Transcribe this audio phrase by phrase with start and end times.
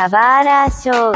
[0.00, 1.12] Kawara Show.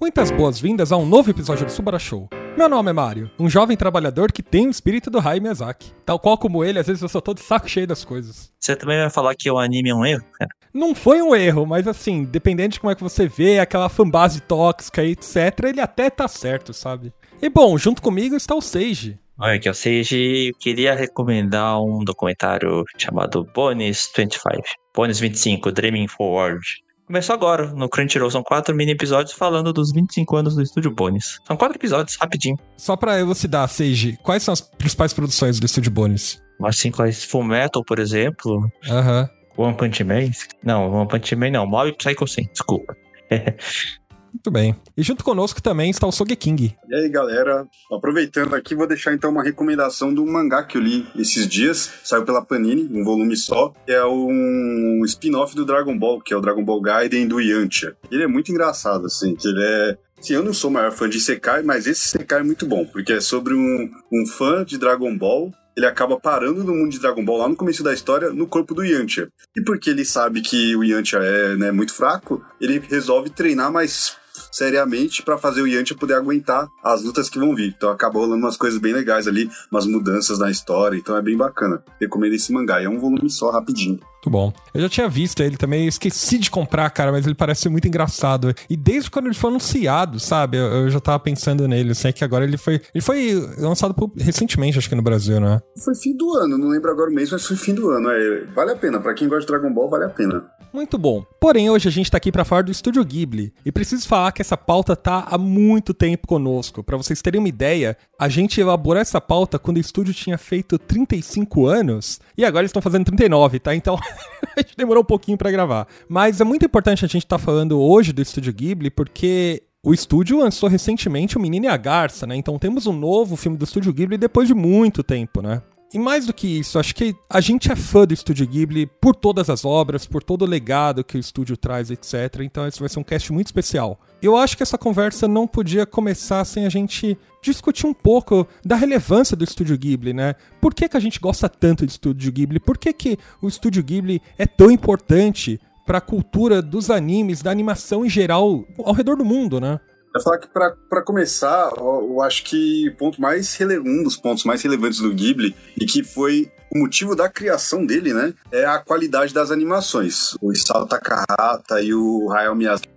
[0.00, 2.30] Muitas boas-vindas a um novo episódio do Subara Show.
[2.56, 5.92] Meu nome é Mario, um jovem trabalhador que tem o espírito do Hayao Miyazaki.
[6.06, 8.50] Tal qual como ele, às vezes eu só tô de saco cheio das coisas.
[8.58, 10.50] Você também vai falar que o anime é um erro, cara?
[10.72, 14.40] Não foi um erro, mas assim, dependendo de como é que você vê, aquela fanbase
[14.40, 17.12] tóxica e etc, ele até tá certo, sabe?
[17.42, 19.18] E bom, junto comigo está o Seiji.
[19.40, 24.62] Olha aqui, o Seiji queria recomendar um documentário chamado Bones 25.
[24.94, 26.60] Bones 25, Dreaming Forward.
[27.06, 28.32] Começou agora, no Crunchyroll.
[28.32, 31.38] São quatro mini episódios falando dos 25 anos do Estúdio Bones.
[31.46, 32.56] São quatro episódios, rapidinho.
[32.76, 36.42] Só pra elucidar, Seiji, quais são as principais produções do Estúdio Bones?
[36.64, 38.68] Assim, quais Full Metal, por exemplo.
[38.88, 39.30] Aham.
[39.56, 40.30] One Punch Man.
[40.64, 41.64] Não, One Punch Man não.
[41.64, 42.96] Mob Psycho 100, desculpa.
[44.32, 44.76] Muito bem.
[44.96, 46.74] E junto conosco também está o Sogeking.
[46.88, 51.06] E aí, galera, aproveitando aqui, vou deixar então uma recomendação do mangá que eu li
[51.16, 56.32] esses dias, saiu pela Panini, um volume só, é um spin-off do Dragon Ball, que
[56.32, 57.96] é o Dragon Ball Gaiden do Yantia.
[58.10, 61.08] Ele é muito engraçado, assim, que ele é Sim, eu não sou o maior fã
[61.08, 64.76] de Sekai, mas esse Sekai é muito bom, porque é sobre um, um fã de
[64.76, 65.52] Dragon Ball.
[65.76, 68.74] Ele acaba parando no mundo de Dragon Ball lá no começo da história, no corpo
[68.74, 69.28] do Yantia.
[69.56, 74.16] E porque ele sabe que o Yantia é né, muito fraco, ele resolve treinar mais
[74.58, 77.74] seriamente para fazer o Yantia poder aguentar as lutas que vão vir.
[77.76, 81.36] Então acabou rolando umas coisas bem legais ali, umas mudanças na história, então é bem
[81.36, 81.82] bacana.
[82.00, 84.00] Recomendo esse mangá, é um volume só, rapidinho.
[84.18, 84.52] Muito bom.
[84.74, 87.86] Eu já tinha visto ele também, esqueci de comprar, cara, mas ele parece ser muito
[87.86, 88.52] engraçado.
[88.68, 90.56] E desde quando ele foi anunciado, sabe?
[90.56, 92.80] Eu, eu já tava pensando nele, sei que agora ele foi.
[92.92, 95.60] Ele foi lançado por, recentemente, acho que no Brasil, né?
[95.84, 98.10] Foi fim do ano, não lembro agora o mês, mas foi fim do ano.
[98.10, 100.44] É, vale a pena, para quem gosta de Dragon Ball, vale a pena.
[100.72, 101.24] Muito bom.
[101.40, 103.52] Porém, hoje a gente tá aqui para falar do Estúdio Ghibli.
[103.64, 106.82] E preciso falar que essa pauta tá há muito tempo conosco.
[106.82, 110.78] Para vocês terem uma ideia, a gente elaborou essa pauta quando o estúdio tinha feito
[110.78, 112.20] 35 anos.
[112.36, 113.74] E agora eles estão fazendo 39, tá?
[113.74, 113.96] Então
[114.56, 115.86] a gente demorou um pouquinho para gravar.
[116.08, 119.94] Mas é muito importante a gente estar tá falando hoje do Estúdio Ghibli porque o
[119.94, 122.36] estúdio lançou recentemente o Menino e a Garça, né?
[122.36, 125.62] Então temos um novo filme do Estúdio Ghibli depois de muito tempo, né?
[125.92, 129.16] E mais do que isso, acho que a gente é fã do Estúdio Ghibli por
[129.16, 132.40] todas as obras, por todo o legado que o estúdio traz, etc.
[132.42, 133.98] Então esse vai ser um cast muito especial.
[134.20, 138.76] Eu acho que essa conversa não podia começar sem a gente discutir um pouco da
[138.76, 140.34] relevância do Estúdio Ghibli, né?
[140.60, 142.60] Por que, que a gente gosta tanto do Estúdio Ghibli?
[142.60, 147.50] Por que, que o Estúdio Ghibli é tão importante para a cultura dos animes, da
[147.50, 149.80] animação em geral, ao redor do mundo, né?
[150.18, 153.78] Eu falar que para começar, eu acho que ponto mais rele...
[153.78, 158.12] um dos pontos mais relevantes do Ghibli e que foi o motivo da criação dele,
[158.12, 160.36] né, é a qualidade das animações.
[160.42, 162.88] O Isao Takahata e o Hayao Miyazaki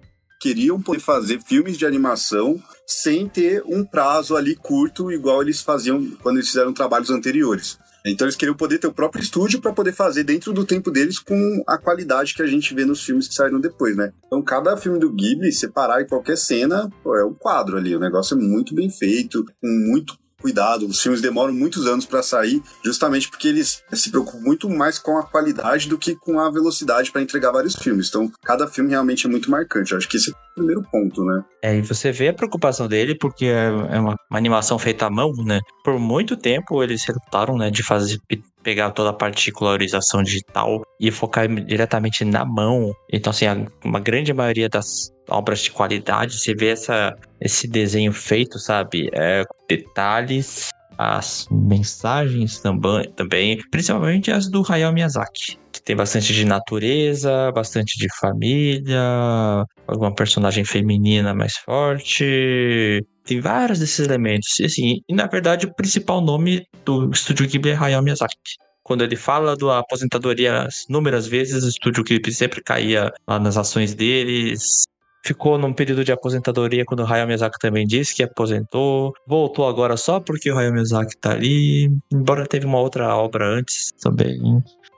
[0.41, 6.03] queriam poder fazer filmes de animação sem ter um prazo ali curto, igual eles faziam
[6.23, 7.77] quando eles fizeram trabalhos anteriores.
[8.05, 11.19] Então eles queriam poder ter o próprio estúdio para poder fazer dentro do tempo deles
[11.19, 14.11] com a qualidade que a gente vê nos filmes que saíram depois, né?
[14.25, 17.95] Então cada filme do Ghibli, separar em qualquer cena, pô, é um quadro ali.
[17.95, 20.87] O negócio é muito bem feito, com muito cuidado.
[20.87, 25.17] Os filmes demoram muitos anos para sair, justamente porque eles se preocupam muito mais com
[25.17, 28.09] a qualidade do que com a velocidade para entregar vários filmes.
[28.09, 29.91] Então, cada filme realmente é muito marcante.
[29.91, 31.43] Eu acho que esse primeiro ponto, né?
[31.61, 35.09] É, e você vê a preocupação dele, porque é, é uma, uma animação feita à
[35.09, 35.59] mão, né?
[35.83, 38.19] Por muito tempo eles relutaram, né, de fazer
[38.63, 42.93] pegar toda a particularização digital e focar diretamente na mão.
[43.11, 43.45] Então, assim,
[43.83, 49.09] uma grande maioria das obras de qualidade, você vê essa, esse desenho feito, sabe?
[49.13, 56.45] É, detalhes, as mensagens também, também, principalmente as do Hayao Miyazaki, que tem bastante de
[56.45, 63.05] natureza, bastante de família, alguma personagem feminina mais forte.
[63.25, 64.59] Tem vários desses elementos.
[64.59, 68.35] E, assim, e na verdade o principal nome do estúdio Ghibli é Hayao Miyazaki
[68.83, 73.93] quando ele fala da aposentadoria inúmeras vezes, o estúdio Ghibli sempre caía lá nas ações
[73.93, 74.83] deles,
[75.25, 79.95] ficou num período de aposentadoria quando o Hayao Miyazaki também disse que aposentou, voltou agora
[79.95, 84.39] só porque o Hayao Miyazaki tá ali, embora teve uma outra obra antes também.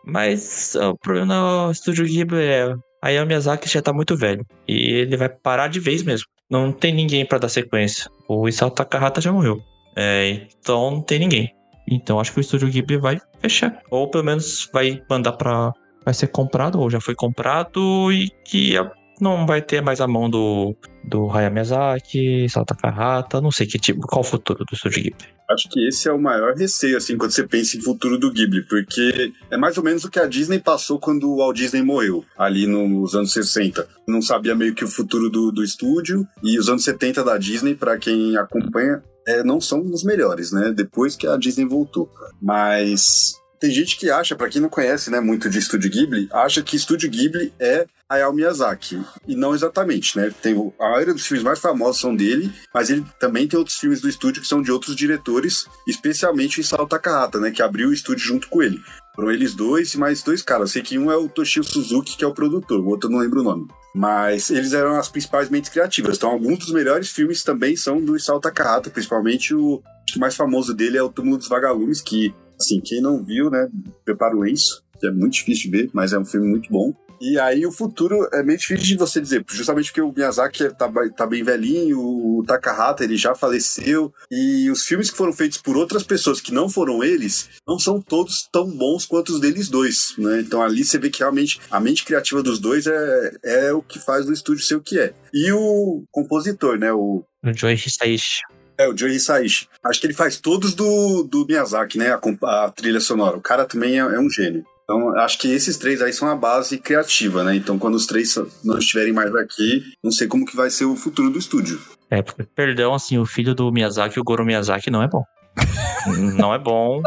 [0.06, 2.74] Mas o problema do Estúdio Ghibli é
[3.04, 6.26] Hayao Miyazaki já tá muito velho e ele vai parar de vez mesmo.
[6.50, 8.10] Não tem ninguém para dar sequência.
[8.30, 9.62] O Isao Takahata já morreu.
[9.96, 11.54] É, então não tem ninguém.
[11.90, 13.82] Então acho que o Estúdio Ghibli vai fechar.
[13.92, 15.74] Ou pelo menos vai mandar para
[16.06, 18.76] vai ser comprado ou já foi comprado e que
[19.20, 23.80] não vai ter mais a mão do, do Hayao Miyazaki, Sata Kahata, não sei que
[23.80, 25.28] tipo, qual o futuro do Studio Ghibli.
[25.50, 28.66] Acho que esse é o maior receio, assim, quando você pensa em futuro do Ghibli,
[28.68, 32.24] porque é mais ou menos o que a Disney passou quando o Walt Disney morreu,
[32.38, 33.88] ali nos anos 60.
[34.08, 37.76] Não sabia meio que o futuro do, do estúdio, e os anos 70 da Disney,
[37.76, 40.74] para quem acompanha, é, não são os melhores, né?
[40.76, 42.10] Depois que a Disney voltou.
[42.42, 43.34] Mas
[43.64, 46.76] tem gente que acha, para quem não conhece, né, muito de Estúdio Ghibli, acha que
[46.76, 49.02] Estúdio Ghibli é Hayao Miyazaki.
[49.26, 50.34] E não exatamente, né?
[50.42, 54.02] Tem, a maioria dos filmes mais famosos são dele, mas ele também tem outros filmes
[54.02, 57.94] do estúdio que são de outros diretores, especialmente o Isao Takahata, né, que abriu o
[57.94, 58.82] estúdio junto com ele.
[59.16, 60.72] Foram eles dois e mais dois caras.
[60.72, 63.22] Sei que um é o Toshio Suzuki, que é o produtor, o outro eu não
[63.22, 63.66] lembro o nome.
[63.96, 66.18] Mas eles eram as principais mentes criativas.
[66.18, 69.82] Então, alguns dos melhores filmes também são do Isao Takahata, principalmente o,
[70.16, 73.70] o mais famoso dele é o Túmulo dos Vagalumes, que Assim, quem não viu, né,
[74.06, 76.94] prepara o lenço, que é muito difícil de ver, mas é um filme muito bom.
[77.22, 80.92] E aí o futuro é meio difícil de você dizer, justamente porque o Miyazaki tá,
[81.16, 85.78] tá bem velhinho, o Takahata ele já faleceu, e os filmes que foram feitos por
[85.78, 90.16] outras pessoas que não foram eles, não são todos tão bons quanto os deles dois,
[90.18, 90.42] né?
[90.42, 94.00] Então ali você vê que realmente a mente criativa dos dois é, é o que
[94.00, 95.14] faz o estúdio ser o que é.
[95.34, 97.24] E o compositor, né, o...
[97.42, 98.42] O Joe Hisaishi.
[98.78, 99.68] É, o Joe Hisaishi.
[99.84, 102.18] Acho que ele faz todos do, do Miyazaki, né?
[102.44, 103.38] A, a trilha sonora.
[103.38, 104.66] O cara também é, é, um gênio.
[104.84, 107.56] Então, acho que esses três aí são a base criativa, né?
[107.56, 110.96] Então, quando os três não estiverem mais aqui, não sei como que vai ser o
[110.96, 111.80] futuro do estúdio.
[112.10, 115.24] É, perdão, assim, o filho do Miyazaki, o Goro Miyazaki, não é bom.
[116.38, 117.02] não é bom.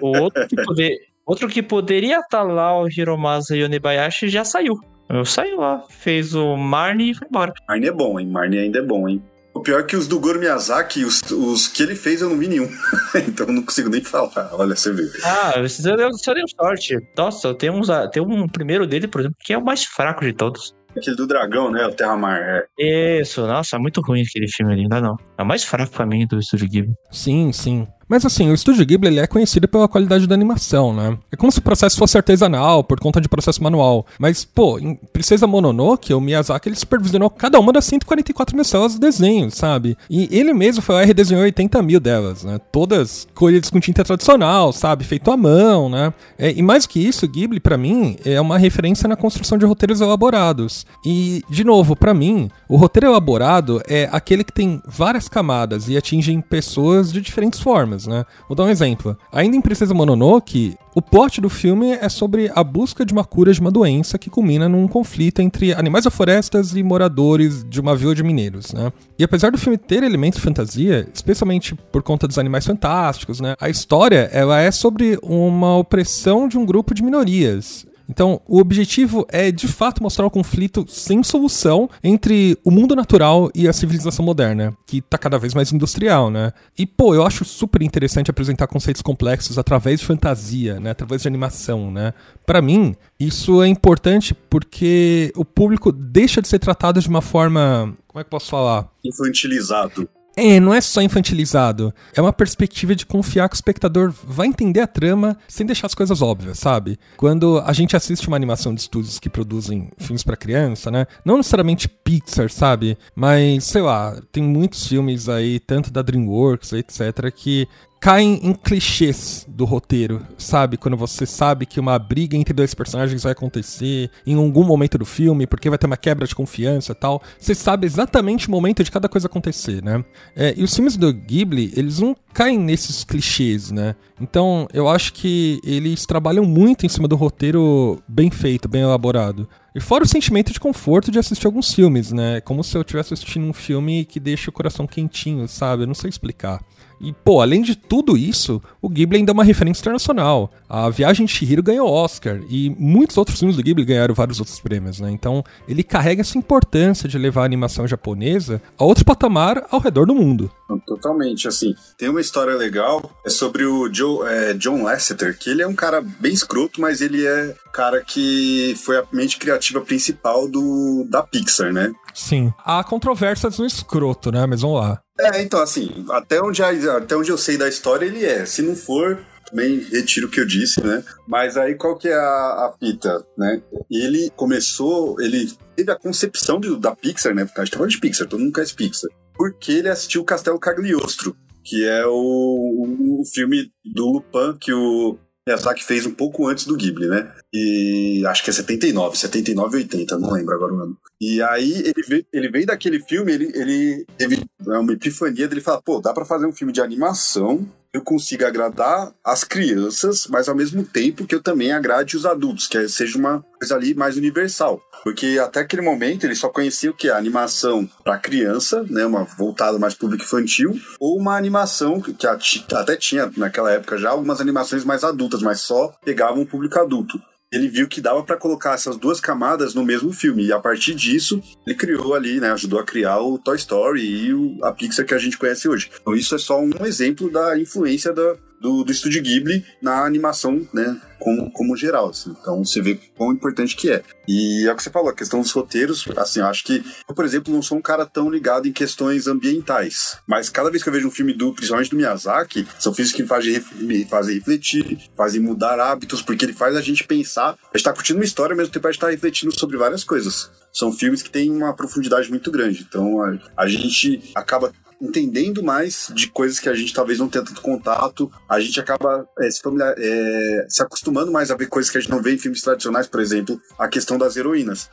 [0.00, 4.78] O outro que, poder, outro que poderia estar tá lá, o Hiromasa Yonebayashi, já saiu.
[5.08, 7.52] Eu saí lá, fez o Marnie e foi embora.
[7.68, 8.26] Marnie é bom, hein?
[8.26, 9.22] Marnie ainda é bom, hein?
[9.54, 12.38] O pior é que os do Goro Miyazaki, os, os que ele fez, eu não
[12.38, 12.68] vi nenhum.
[13.28, 14.50] então eu não consigo nem falar.
[14.52, 15.02] Olha, você vê.
[15.22, 16.98] Ah, você deu, você deu sorte.
[17.16, 20.32] Nossa, tem, uns, tem um primeiro dele, por exemplo, que é o mais fraco de
[20.32, 20.74] todos.
[20.96, 21.86] Aquele do dragão, né?
[21.86, 22.38] O Terra Mar.
[22.78, 23.20] É.
[23.20, 25.16] Isso, nossa, é muito ruim aquele filme ali, não dá não.
[25.38, 26.94] É o mais fraco pra mim do Estúdio Ghibli.
[27.10, 27.86] Sim, sim.
[28.08, 31.16] Mas assim, o Estúdio Ghibli ele é conhecido pela qualidade da animação, né?
[31.30, 34.06] É como se o processo fosse artesanal, por conta de processo manual.
[34.18, 38.94] Mas, pô, em Princesa Mononoke, o Miyazaki, ele supervisionou cada uma das 144 mil células
[38.94, 39.96] do desenho, sabe?
[40.10, 42.60] E ele mesmo foi lá e redesenhou 80 mil delas, né?
[42.70, 45.04] Todas colhidas com tinta tradicional, sabe?
[45.04, 46.12] Feito à mão, né?
[46.38, 50.00] É, e mais que isso, Ghibli, para mim, é uma referência na construção de roteiros
[50.00, 50.86] elaborados.
[51.04, 55.96] E, de novo, para mim, o roteiro elaborado é aquele que tem várias camadas e
[55.96, 58.24] atinge pessoas de diferentes formas né?
[58.48, 59.16] Vou dar um exemplo.
[59.32, 63.52] Ainda em Princesa Mononoke, o plot do filme é sobre a busca de uma cura
[63.52, 67.96] de uma doença que culmina num conflito entre animais da florestas e moradores de uma
[67.96, 68.92] vila de mineiros, né?
[69.18, 73.54] E apesar do filme ter elementos de fantasia, especialmente por conta dos animais fantásticos, né?
[73.60, 77.86] A história, ela é sobre uma opressão de um grupo de minorias.
[78.12, 83.50] Então, o objetivo é de fato mostrar o conflito sem solução entre o mundo natural
[83.54, 86.52] e a civilização moderna, que tá cada vez mais industrial, né?
[86.78, 90.90] E, pô, eu acho super interessante apresentar conceitos complexos através de fantasia, né?
[90.90, 92.12] Através de animação, né?
[92.44, 97.96] Para mim, isso é importante porque o público deixa de ser tratado de uma forma.
[98.06, 98.90] Como é que eu posso falar?
[99.02, 100.06] Infantilizado.
[100.36, 101.92] É, não é só infantilizado.
[102.14, 105.94] É uma perspectiva de confiar que o espectador vai entender a trama sem deixar as
[105.94, 106.98] coisas óbvias, sabe?
[107.16, 111.06] Quando a gente assiste uma animação de estúdios que produzem filmes para criança, né?
[111.24, 112.96] Não necessariamente Pixar, sabe?
[113.14, 117.68] Mas, sei lá, tem muitos filmes aí, tanto da DreamWorks, etc., que
[118.02, 120.76] caem em clichês do roteiro, sabe?
[120.76, 125.06] Quando você sabe que uma briga entre dois personagens vai acontecer em algum momento do
[125.06, 127.22] filme, porque vai ter uma quebra de confiança e tal.
[127.38, 130.04] Você sabe exatamente o momento de cada coisa acontecer, né?
[130.34, 133.94] É, e os filmes do Ghibli, eles não caem nesses clichês, né?
[134.20, 139.48] Então, eu acho que eles trabalham muito em cima do roteiro bem feito, bem elaborado.
[139.76, 142.40] E fora o sentimento de conforto de assistir alguns filmes, né?
[142.40, 145.84] Como se eu estivesse assistindo um filme que deixa o coração quentinho, sabe?
[145.84, 146.60] Eu não sei explicar.
[147.02, 150.52] E, pô, além de tudo isso, o Ghibli ainda é uma referência internacional.
[150.68, 154.60] A Viagem de Chihiro ganhou Oscar e muitos outros filmes do Ghibli ganharam vários outros
[154.60, 155.10] prêmios, né?
[155.10, 160.06] Então, ele carrega essa importância de levar a animação japonesa a outro patamar ao redor
[160.06, 160.50] do mundo.
[160.86, 161.74] Totalmente, assim.
[161.98, 165.74] Tem uma história legal, é sobre o Joe, é, John Lasseter, que ele é um
[165.74, 171.04] cara bem escroto, mas ele é o cara que foi a mente criativa principal do,
[171.08, 171.92] da Pixar, né?
[172.14, 172.52] Sim.
[172.64, 174.46] Há controvérsias no escroto, né?
[174.46, 175.00] Mas vamos lá.
[175.22, 178.44] É, então, assim, até onde, até onde eu sei da história, ele é.
[178.44, 181.04] Se não for, também retiro o que eu disse, né?
[181.28, 183.62] Mas aí qual que é a, a fita, né?
[183.90, 187.44] Ele começou, ele teve a concepção de, da Pixar, né?
[187.44, 189.10] Porque a gente tá falando de Pixar, todo mundo conhece Pixar.
[189.34, 195.18] Porque ele assistiu o Castelo Cagliostro, que é o, o, filme do Lupin que o
[195.46, 197.32] Miyazaki fez um pouco antes do Ghibli, né?
[197.52, 200.96] E acho que é 79, 79 e 80, não lembro agora o ano.
[201.20, 205.82] E aí ele veio, ele veio daquele filme, ele, ele teve uma epifania dele falar,
[205.82, 210.54] pô, dá para fazer um filme de animação eu consiga agradar as crianças, mas ao
[210.54, 214.80] mesmo tempo que eu também agrade os adultos, que seja uma coisa ali mais universal.
[215.04, 217.10] Porque até aquele momento ele só conhecia o que?
[217.10, 219.04] A animação para criança, né?
[219.04, 224.10] Uma voltada mais público infantil, ou uma animação que, que até tinha naquela época já
[224.10, 227.20] algumas animações mais adultas, mas só pegavam o público adulto
[227.52, 230.46] ele viu que dava para colocar essas duas camadas no mesmo filme.
[230.46, 232.50] E a partir disso, ele criou ali, né?
[232.50, 235.90] Ajudou a criar o Toy Story e o, a Pixar que a gente conhece hoje.
[236.00, 240.66] Então, isso é só um exemplo da influência da, do, do estúdio Ghibli na animação,
[240.72, 240.98] né?
[241.18, 242.34] Como, como geral, assim.
[242.40, 244.02] Então você vê quão importante que é.
[244.26, 247.14] E é o que você falou, a questão dos roteiros, assim, eu acho que eu,
[247.14, 250.18] por exemplo, não sou um cara tão ligado em questões ambientais.
[250.26, 253.24] Mas cada vez que eu vejo um filme do, principalmente do Miyazaki, são filmes que
[253.24, 257.56] fazem, me fazem refletir, fazem mudar hábitos, porque ele faz a gente pensar.
[257.72, 260.04] A gente tá curtindo uma história, ao mesmo tempo a gente tá refletindo sobre várias
[260.04, 260.50] coisas.
[260.72, 262.86] São filmes que têm uma profundidade muito grande.
[262.88, 267.44] Então a, a gente acaba entendendo mais de coisas que a gente talvez não tenha
[267.44, 271.90] tanto contato, a gente acaba é, se, familiar, é, se acostumando mais a ver coisas
[271.90, 274.88] que a gente não vê em filmes tradicionais, por exemplo, a questão das heroínas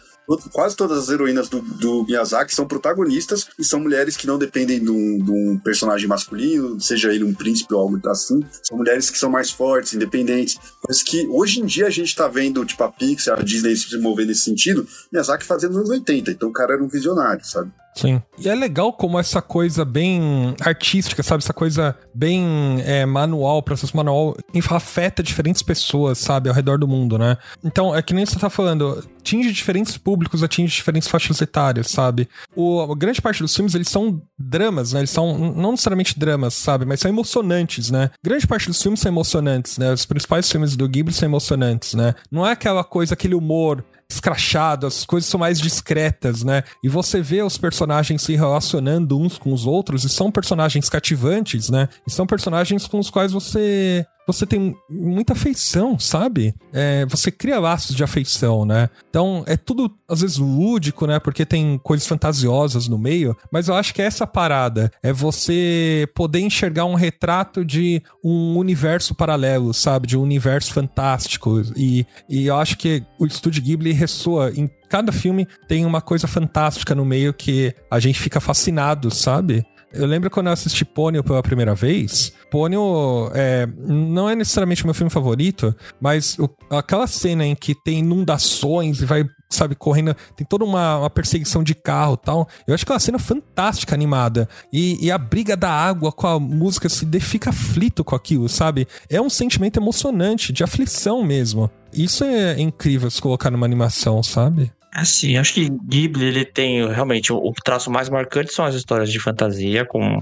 [0.52, 4.80] quase todas as heroínas do, do, Miyazaki são protagonistas e são mulheres que não dependem
[4.80, 8.40] de um, de um, personagem masculino, seja ele um príncipe ou algo assim.
[8.64, 10.58] São mulheres que são mais fortes, independentes.
[10.88, 13.98] Mas que hoje em dia a gente tá vendo, tipo, a Pixar, a Disney se
[13.98, 16.32] mover nesse sentido, Miyazaki fazendo nos anos 80.
[16.32, 17.72] Então o cara era um visionário, sabe?
[17.96, 18.22] Sim.
[18.38, 21.44] E é legal como essa coisa bem artística, sabe?
[21.44, 24.38] Essa coisa bem é, manual, processo manual,
[24.70, 26.48] afeta diferentes pessoas, sabe?
[26.48, 27.38] Ao redor do mundo, né?
[27.64, 32.28] Então, é que nem você tá falando, atinge diferentes públicos, atinge diferentes faixas etárias, sabe?
[32.56, 35.02] O, a grande parte dos filmes, eles são dramas, né?
[35.02, 36.86] Eles são, não necessariamente dramas, sabe?
[36.86, 38.10] Mas são emocionantes, né?
[38.24, 39.94] Grande parte dos filmes são emocionantes, né?
[39.94, 42.16] Os principais filmes do Ghibli são emocionantes, né?
[42.32, 46.64] Não é aquela coisa, aquele humor escrachado, as coisas são mais discretas, né?
[46.84, 51.70] E você vê os personagens se relacionando uns com os outros e são personagens cativantes,
[51.70, 51.88] né?
[52.08, 56.54] E são personagens com os quais você você tem muita afeição, sabe?
[56.72, 58.90] É, você cria laços de afeição, né?
[59.10, 61.20] Então é tudo, às vezes, lúdico, né?
[61.20, 64.92] Porque tem coisas fantasiosas no meio, mas eu acho que é essa parada.
[65.02, 70.08] É você poder enxergar um retrato de um universo paralelo, sabe?
[70.08, 71.62] De um universo fantástico.
[71.76, 76.28] E, e eu acho que o Estúdio Ghibli ressoa em cada filme tem uma coisa
[76.28, 79.64] fantástica no meio que a gente fica fascinado, sabe?
[79.92, 82.32] Eu lembro quando eu assisti Pônio pela primeira vez.
[82.52, 87.74] Pônio é, não é necessariamente o meu filme favorito, mas o, aquela cena em que
[87.74, 92.48] tem inundações e vai, sabe, correndo, tem toda uma, uma perseguição de carro tal.
[92.68, 94.48] Eu acho que uma cena fantástica, animada.
[94.72, 98.88] E, e, a briga da água com a música se fica aflito com aquilo, sabe?
[99.10, 101.70] É um sentimento emocionante, de aflição mesmo.
[101.92, 104.72] Isso é incrível se colocar numa animação, sabe?
[104.94, 109.20] Assim, acho que Ghibli ele tem realmente o, traço mais marcante são as histórias de
[109.20, 110.22] fantasia com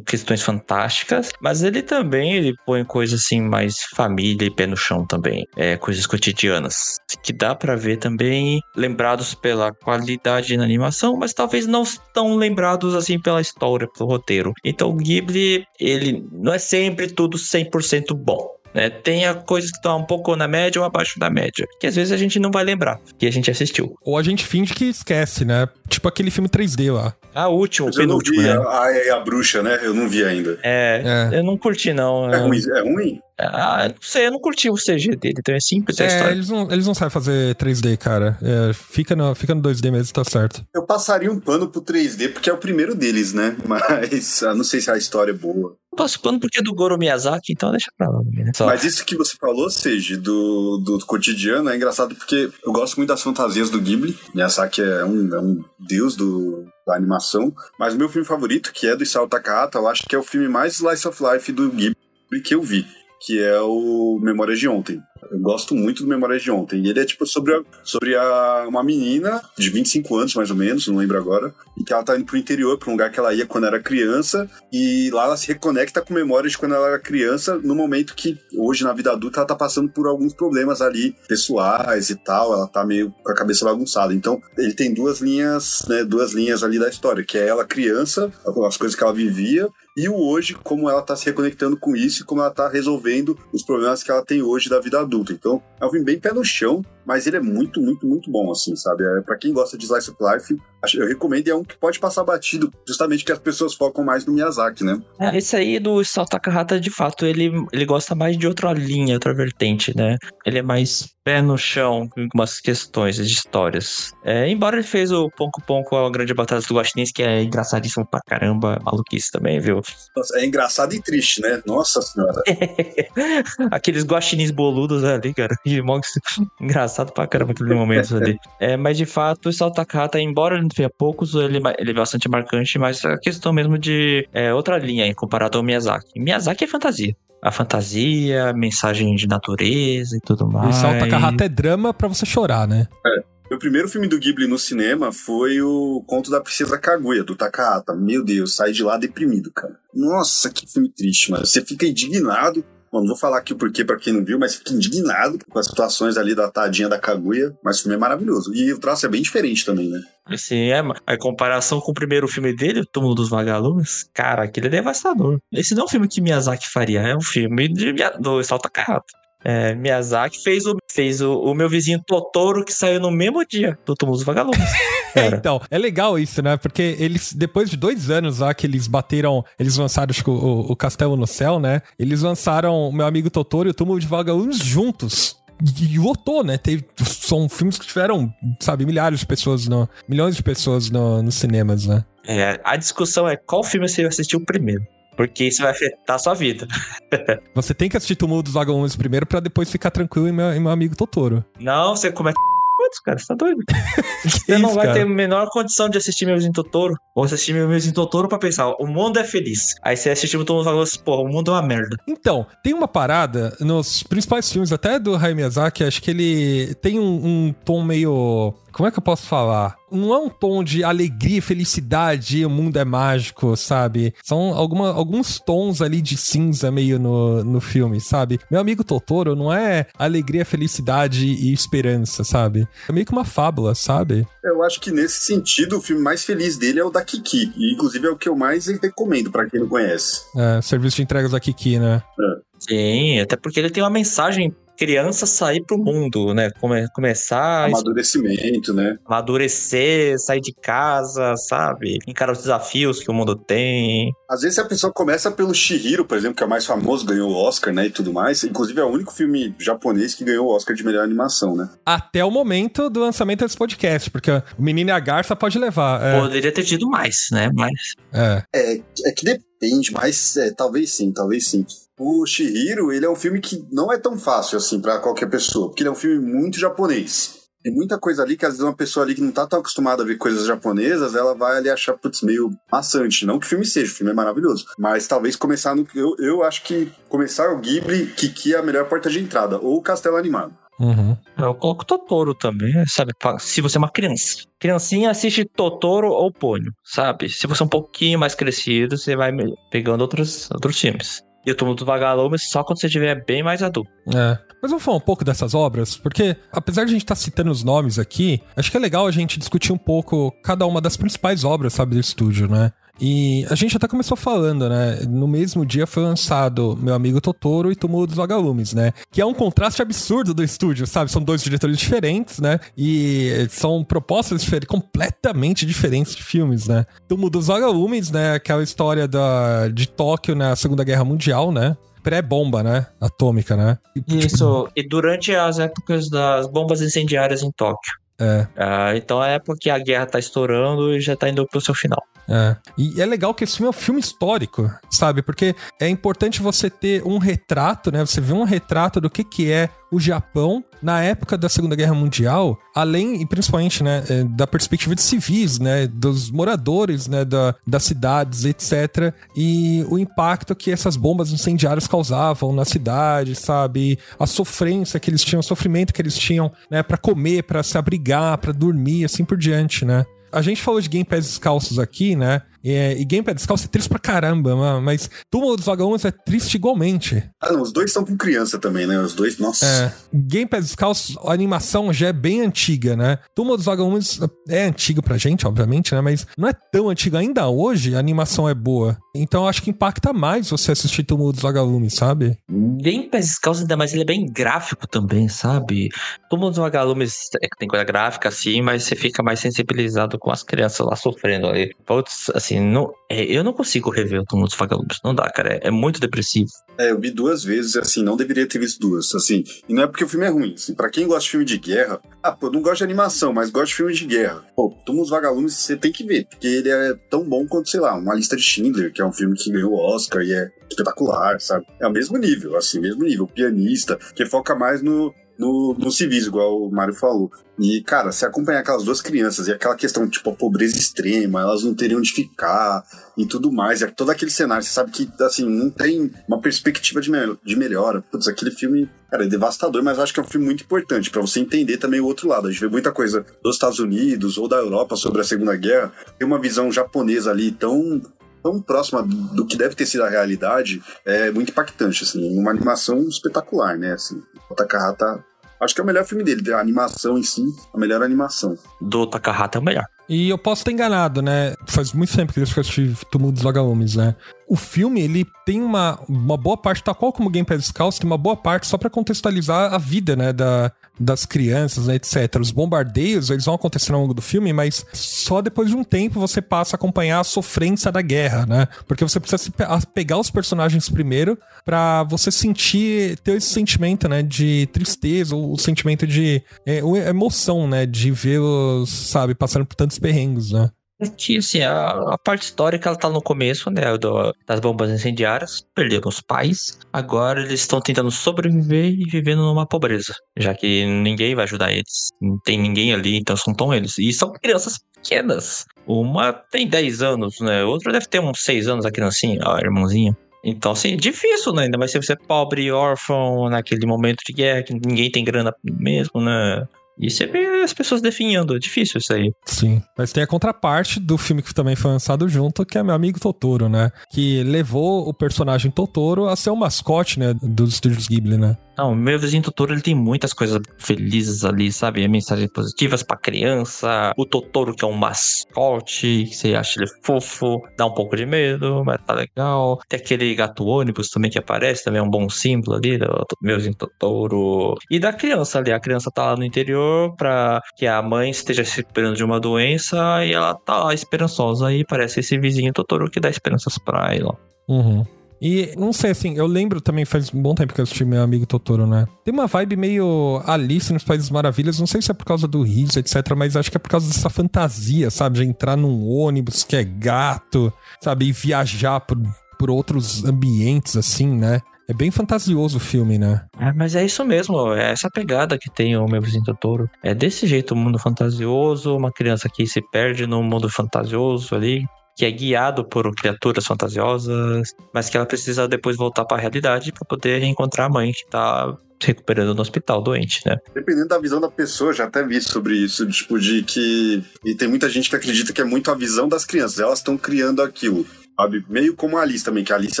[0.06, 5.06] questões fantásticas, mas ele também ele põe coisas assim mais família e pé no chão
[5.06, 11.34] também, é, coisas cotidianas que dá para ver também lembrados pela qualidade na animação, mas
[11.34, 14.52] talvez não tão lembrados assim pela história, pelo roteiro.
[14.64, 18.57] Então Ghibli ele não é sempre tudo 100% bom.
[18.74, 18.90] Né?
[18.90, 22.12] Tenha coisas que estão um pouco na média ou abaixo da média, que às vezes
[22.12, 23.96] a gente não vai lembrar que a gente assistiu.
[24.02, 25.68] Ou a gente finge que esquece, né?
[25.88, 27.14] Tipo aquele filme 3D lá.
[27.34, 28.52] Ah, o último, o penúltimo, né?
[28.52, 29.78] A, é a, bruxa, né?
[29.82, 30.58] Eu não vi ainda.
[30.62, 31.38] É, é.
[31.38, 32.32] eu não curti, não.
[32.32, 32.60] É ruim?
[32.74, 33.20] É ruim?
[33.40, 36.32] Ah, não sei, eu não curti o CG dele, então é simples a é, história.
[36.32, 38.36] Eles não, eles não sabem fazer 3D, cara.
[38.42, 40.64] É, fica, no, fica no 2D mesmo, tá certo.
[40.74, 43.56] Eu passaria um pano pro 3D, porque é o primeiro deles, né?
[43.64, 45.76] Mas eu não sei se a história é boa.
[45.98, 48.20] Passo pano porque é do Goro Miyazaki, então deixa pra lá.
[48.24, 48.52] Né?
[48.60, 53.08] Mas isso que você falou, Seiji, do, do cotidiano, é engraçado porque eu gosto muito
[53.08, 54.16] das fantasias do Ghibli.
[54.34, 57.52] Miyazaki é um, é um deus do, da animação.
[57.78, 60.22] Mas o meu filme favorito, que é do Isao Takahata, eu acho que é o
[60.22, 61.96] filme mais slice of life do Ghibli
[62.44, 62.86] que eu vi
[63.20, 65.02] que é o Memórias de Ontem.
[65.30, 66.84] Eu gosto muito do Memórias de Ontem.
[66.84, 70.56] E ele é tipo sobre, a, sobre a, uma menina de 25 anos, mais ou
[70.56, 73.18] menos, não lembro agora, e que ela tá indo pro interior, pra um lugar que
[73.18, 76.88] ela ia quando era criança, e lá ela se reconecta com memórias de quando ela
[76.88, 80.80] era criança, no momento que hoje na vida adulta ela tá passando por alguns problemas
[80.80, 84.14] ali pessoais e tal, ela tá meio com a cabeça bagunçada.
[84.14, 88.32] Então, ele tem duas linhas, né, duas linhas ali da história, que é ela criança,
[88.66, 92.22] as coisas que ela vivia, e o hoje, como ela tá se reconectando com isso
[92.22, 95.07] e como ela tá resolvendo os problemas que ela tem hoje da vida adulta.
[95.32, 98.52] Então, é um filme bem pé no chão, mas ele é muito, muito, muito bom,
[98.52, 99.02] assim, sabe?
[99.02, 100.54] É, para quem gosta de Slice of Life,
[100.94, 104.34] eu recomendo, é um que pode passar batido, justamente que as pessoas focam mais no
[104.34, 105.00] Miyazaki, né?
[105.18, 109.14] É, esse aí do Isao Takahata, de fato, ele, ele gosta mais de outra linha,
[109.14, 110.18] outra vertente, né?
[110.44, 114.12] Ele é mais pé no chão com algumas questões de histórias.
[114.24, 118.06] É, embora ele fez o Ponco Ponco, a grande batalha do Guaxinins, que é engraçadíssimo
[118.06, 119.82] pra caramba, maluquice também, viu?
[120.16, 121.60] Nossa, é engraçado e triste, né?
[121.66, 122.42] Nossa senhora.
[123.70, 125.54] Aqueles guaxinins boludos ali, cara.
[126.60, 128.38] engraçado pra caramba aquele momento ali.
[128.60, 132.28] É, mas de fato, o Isao Takahata, embora ele tenha poucos, ele, ele é bastante
[132.28, 136.18] marcante, mas a questão mesmo de é, outra linha em comparado ao Miyazaki.
[136.20, 140.76] Miyazaki é fantasia a fantasia, a mensagem de natureza e tudo mais.
[140.76, 142.88] E Salta Carrata é drama para você chorar, né?
[143.06, 143.38] É.
[143.50, 147.94] Meu primeiro filme do Ghibli no cinema foi o Conto da Princesa Kaguya, do Takahata.
[147.94, 149.74] Meu Deus, saí de lá deprimido, cara.
[149.94, 151.46] Nossa, que filme triste, mano.
[151.46, 154.56] Você fica indignado Bom, não vou falar aqui o porquê pra quem não viu, mas
[154.56, 158.54] fica indignado com as situações ali da tadinha da Kaguya, mas o filme é maravilhoso.
[158.54, 160.00] E o traço é bem diferente também, né?
[160.36, 164.66] Sim, é, a comparação com o primeiro filme dele, O Túmulo dos Vagalumes, cara, aquele
[164.66, 165.38] é devastador.
[165.52, 169.06] Esse não é um filme que Miyazaki faria, é um filme de, do Salta Carrata.
[169.44, 173.78] É, Miyazaki fez, o, fez o, o, meu vizinho Totoro, que saiu no mesmo dia
[173.86, 174.58] do Túmulo dos Vagalumes.
[175.14, 176.56] é, então, é legal isso, né?
[176.56, 180.76] Porque eles, depois de dois anos lá que eles bateram, eles lançaram acho, o, o
[180.76, 181.82] Castelo no Céu, né?
[181.98, 185.36] Eles lançaram o meu amigo Totoro e o Túmulo de Vagalumes juntos
[185.80, 186.56] e lotou, né?
[186.58, 191.34] Teve, são filmes que tiveram, sabe, milhares de pessoas, no, milhões de pessoas no, nos
[191.34, 192.04] cinemas, né?
[192.26, 194.86] É, a discussão é qual filme você assistiu primeiro.
[195.18, 196.68] Porque isso vai afetar a sua vida.
[197.52, 200.60] você tem que assistir Túmulo dos Vagalumes primeiro para depois ficar tranquilo em meu, em
[200.60, 201.44] meu amigo Totoro.
[201.58, 202.36] Não, você começa
[202.78, 203.18] quantos, cara?
[203.18, 203.58] Você tá doido?
[204.22, 205.00] você isso, não vai cara?
[205.00, 206.94] ter a menor condição de assistir meu Totoro.
[207.16, 209.74] Ou assistir meu Totoro pra pensar, o mundo é feliz.
[209.82, 211.96] Aí você assiste o mundo e fala assim, porra, o mundo é uma merda.
[212.06, 217.00] Então, tem uma parada nos principais filmes, até do Hayao Miyazaki, acho que ele tem
[217.00, 219.77] um, um tom meio como é que eu posso falar?
[219.90, 224.14] Não é um tom de alegria, felicidade, o mundo é mágico, sabe?
[224.22, 228.38] São alguma, alguns tons ali de cinza meio no, no filme, sabe?
[228.50, 232.66] Meu amigo Totoro não é alegria, felicidade e esperança, sabe?
[232.88, 234.26] É meio que uma fábula, sabe?
[234.44, 237.52] Eu acho que nesse sentido, o filme mais feliz dele é o da Kiki.
[237.56, 240.22] E inclusive é o que eu mais recomendo para quem não conhece.
[240.36, 242.02] É, serviço de entregas da Kiki, né?
[242.20, 242.48] É.
[242.58, 246.50] Sim, até porque ele tem uma mensagem criança sair pro mundo, né?
[246.60, 247.66] Come, começar.
[247.66, 248.96] Amadurecimento, né?
[249.04, 251.98] Amadurecer, sair de casa, sabe?
[252.06, 254.12] Encarar os desafios que o mundo tem.
[254.30, 257.28] Às vezes a pessoa começa pelo Shihiro, por exemplo, que é o mais famoso, ganhou
[257.28, 257.86] o Oscar, né?
[257.86, 258.44] E tudo mais.
[258.44, 261.68] Inclusive é o único filme japonês que ganhou o Oscar de melhor animação, né?
[261.84, 266.00] Até o momento do lançamento desse podcast, porque o Menino e a Garça pode levar.
[266.02, 266.20] É...
[266.20, 267.50] Poderia ter tido mais, né?
[267.52, 267.94] Mas.
[268.12, 268.42] É.
[268.54, 271.66] É, é que depende, mas é, talvez sim, talvez sim.
[271.98, 275.68] O Shihiro, ele é um filme que não é tão fácil assim para qualquer pessoa,
[275.68, 277.38] porque ele é um filme muito japonês.
[277.62, 280.02] Tem muita coisa ali que às vezes uma pessoa ali que não tá tão acostumada
[280.02, 283.26] a ver coisas japonesas, ela vai ali achar, putz, meio maçante.
[283.26, 284.64] Não que o filme seja, o filme é maravilhoso.
[284.78, 285.86] Mas talvez começar no.
[285.94, 289.76] Eu, eu acho que começar o Ghibli, Kiki é a melhor porta de entrada, ou
[289.76, 290.54] o Castelo Animado.
[290.78, 291.16] Uhum.
[291.36, 293.12] Eu coloco Totoro também, sabe?
[293.40, 294.44] Se você é uma criança.
[294.60, 297.28] Criancinha assiste Totoro ou Ponyo, sabe?
[297.28, 299.32] Se você é um pouquinho mais crescido, você vai
[299.72, 301.22] pegando outros, outros filmes.
[301.48, 303.90] E o Túmulo dos Vagalumes só quando você estiver bem mais adulto.
[304.14, 304.38] É.
[304.60, 307.50] Mas vamos falar um pouco dessas obras, porque apesar de a gente estar tá citando
[307.50, 310.94] os nomes aqui, acho que é legal a gente discutir um pouco cada uma das
[310.94, 312.70] principais obras, sabe, do estúdio, né?
[313.00, 315.00] E a gente até começou falando, né?
[315.08, 318.92] No mesmo dia foi lançado Meu Amigo Totoro e Túmulo dos Vagalumes, né?
[319.10, 321.10] Que é um contraste absurdo do estúdio, sabe?
[321.10, 322.58] São dois diretores diferentes, né?
[322.76, 326.86] E são propostas completamente diferentes de filmes, né?
[327.06, 328.34] Túmulo dos Vagalumes, né?
[328.34, 331.76] Aquela história da, de Tóquio na Segunda Guerra Mundial, né?
[332.02, 332.86] pré-bomba, né?
[332.98, 333.76] Atômica, né?
[334.06, 334.72] Isso, tipo...
[334.74, 337.92] e durante as épocas das bombas incendiárias em Tóquio.
[338.18, 338.46] É.
[338.56, 342.02] Ah, então é porque a guerra tá estourando e já tá indo pro seu final.
[342.28, 342.56] É.
[342.76, 345.22] E é legal que esse filme é um filme histórico, sabe?
[345.22, 348.04] Porque é importante você ter um retrato, né?
[348.04, 351.94] Você vê um retrato do que, que é o Japão na época da Segunda Guerra
[351.94, 357.54] Mundial, além e principalmente, né, é, da perspectiva de civis, né, dos moradores, né, da,
[357.66, 359.14] das cidades, etc.
[359.34, 363.98] E o impacto que essas bombas incendiárias causavam na cidade, sabe?
[364.18, 367.78] A sofrência que eles tinham, o sofrimento que eles tinham, né, para comer, para se
[367.78, 370.04] abrigar, para dormir, assim por diante, né?
[370.30, 372.42] A gente falou de Game Pass descalços aqui, né?
[372.70, 376.54] É, e Game Pé Descalço é triste pra caramba, mas Túmulo dos Vagalumes é triste
[376.54, 377.22] igualmente.
[377.40, 378.98] Ah, não, os dois estão com criança também, né?
[379.00, 379.64] Os dois, nossa.
[379.64, 379.92] É.
[380.12, 383.18] Game Pé Descalço, a animação já é bem antiga, né?
[383.34, 386.00] Túmulo dos Vagalumes é antigo pra gente, obviamente, né?
[386.00, 388.96] Mas não é tão antigo ainda hoje, a animação é boa.
[389.14, 392.38] Então eu acho que impacta mais você assistir Túmulo dos Vagalumes, sabe?
[392.48, 395.88] Bem Pés Descalços, ainda mais ele é bem gráfico também, sabe?
[396.30, 400.42] Túmulo dos Vagalumes é tem coisa gráfica, assim, mas você fica mais sensibilizado com as
[400.42, 401.74] crianças lá sofrendo ali.
[401.84, 404.98] Putz, assim, não, é, eu não consigo rever o Túmulo dos Vagalumes.
[405.04, 405.54] Não dá, cara.
[405.54, 406.48] É, é, muito depressivo.
[406.78, 409.44] É, eu vi duas vezes, assim, não deveria ter visto duas, assim.
[409.68, 410.74] E não é porque o filme é ruim, assim.
[410.74, 413.68] Pra quem gosta de filme de guerra, ah, pô, não gosto de animação, mas gosto
[413.68, 414.44] de filme de guerra.
[414.54, 417.80] Pô, Túmulo dos Vagalumes você tem que ver, porque ele é tão bom quanto, sei
[417.80, 420.50] lá, Uma Lista de Schindler, que é um filme que ganhou o Oscar e é
[420.70, 421.66] espetacular, sabe?
[421.80, 423.26] É o mesmo nível, assim, mesmo nível.
[423.26, 427.30] Pianista, que foca mais no, no, no civis, igual o Mário falou.
[427.58, 431.62] E, cara, se acompanhar aquelas duas crianças e aquela questão, tipo, a pobreza extrema, elas
[431.62, 432.84] não teriam onde ficar
[433.16, 437.00] e tudo mais, e todo aquele cenário, você sabe que, assim, não tem uma perspectiva
[437.00, 438.02] de, me de melhora.
[438.02, 441.20] Putz, aquele filme, cara, é devastador, mas acho que é um filme muito importante para
[441.20, 442.48] você entender também o outro lado.
[442.48, 445.92] A gente vê muita coisa dos Estados Unidos ou da Europa sobre a Segunda Guerra,
[446.18, 448.00] tem uma visão japonesa ali tão
[448.40, 453.08] tão próxima do que deve ter sido a realidade é muito impactante, assim, uma animação
[453.08, 455.24] espetacular, né, assim, o Takahata
[455.60, 457.42] Acho que é o melhor filme dele, a animação em si,
[457.74, 458.56] a melhor animação.
[458.80, 459.84] Do Takahata é o melhor.
[460.08, 461.54] E eu posso ter enganado, né?
[461.66, 464.14] Faz muito tempo que eu assisti Túmulo dos Vagalumes, né?
[464.48, 468.08] O filme, ele tem uma, uma boa parte, tal qual como Game Pass Descalço, tem
[468.08, 472.40] uma boa parte só para contextualizar a vida, né, da, das crianças, né, etc.
[472.40, 476.20] Os bombardeios, eles vão acontecer ao longo do filme, mas só depois de um tempo
[476.20, 478.68] você passa a acompanhar a sofrência da guerra, né?
[478.86, 479.52] Porque você precisa se
[479.94, 485.58] pegar os personagens primeiro para você sentir, ter esse sentimento, né, de tristeza, ou o
[485.58, 490.70] sentimento de é, emoção, né, de vê-los, sabe, passando por tantos perrengues, né?
[491.16, 493.96] Que assim, a, a, parte histórica ela tá no começo, né?
[493.96, 496.78] Do, das bombas incendiárias, perderam os pais.
[496.92, 500.14] Agora eles estão tentando sobreviver e vivendo numa pobreza.
[500.36, 502.10] Já que ninguém vai ajudar eles.
[502.20, 503.98] Não tem ninguém ali, então são tão eles.
[503.98, 505.64] E são crianças pequenas.
[505.86, 507.64] Uma tem 10 anos, né?
[507.64, 510.16] Outra deve ter uns 6 anos, a criancinha, a irmãzinha.
[510.44, 511.64] Então, assim, difícil, né?
[511.64, 515.52] Ainda mais se você é pobre órfão naquele momento de guerra, que ninguém tem grana
[515.64, 516.66] mesmo, né?
[517.00, 519.32] E vê as pessoas definhando, é difícil isso aí.
[519.44, 519.80] Sim.
[519.96, 523.20] Mas tem a contraparte do filme que também foi lançado junto, que é meu amigo
[523.20, 523.90] Totoro, né?
[524.10, 528.56] Que levou o personagem Totoro a ser o mascote, né, dos estúdios Ghibli, né?
[528.78, 532.06] Não, meu vizinho Totoro, ele tem muitas coisas felizes ali, sabe?
[532.06, 534.12] Mensagens positivas pra criança.
[534.16, 538.24] O Totoro, que é um mascote, que você acha ele fofo, dá um pouco de
[538.24, 539.80] medo, mas tá legal.
[539.88, 543.56] Tem aquele gato ônibus também que aparece, também é um bom símbolo ali, do meu
[543.56, 544.76] vizinho Totoro.
[544.88, 548.64] E da criança ali, a criança tá lá no interior pra que a mãe esteja
[548.64, 551.72] se recuperando de uma doença e ela tá lá esperançosa.
[551.72, 554.38] E parece esse vizinho Totoro que dá esperanças pra ela.
[554.68, 555.04] Uhum.
[555.40, 558.22] E não sei, assim, eu lembro também, faz um bom tempo que eu assisti meu
[558.22, 559.06] amigo Totoro, né?
[559.24, 562.62] Tem uma vibe meio Alice nos Países Maravilhas, não sei se é por causa do
[562.62, 565.38] riso, etc, mas acho que é por causa dessa fantasia, sabe?
[565.38, 568.26] De entrar num ônibus que é gato, sabe?
[568.26, 569.18] E viajar por,
[569.58, 571.60] por outros ambientes, assim, né?
[571.90, 573.46] É bem fantasioso o filme, né?
[573.58, 576.90] É, mas é isso mesmo, é essa pegada que tem o meu vizinho Totoro.
[577.02, 581.86] É desse jeito o mundo fantasioso, uma criança que se perde no mundo fantasioso ali,
[582.18, 586.90] que é guiado por criaturas fantasiosas, mas que ela precisa depois voltar para a realidade
[586.90, 590.56] para poder reencontrar a mãe que tá recuperando no hospital doente, né?
[590.74, 594.66] Dependendo da visão da pessoa, já até vi sobre isso, tipo de que e tem
[594.66, 598.04] muita gente que acredita que é muito a visão das crianças, elas estão criando aquilo.
[598.40, 598.64] Sabe?
[598.68, 600.00] Meio como a Alice também, que a Alice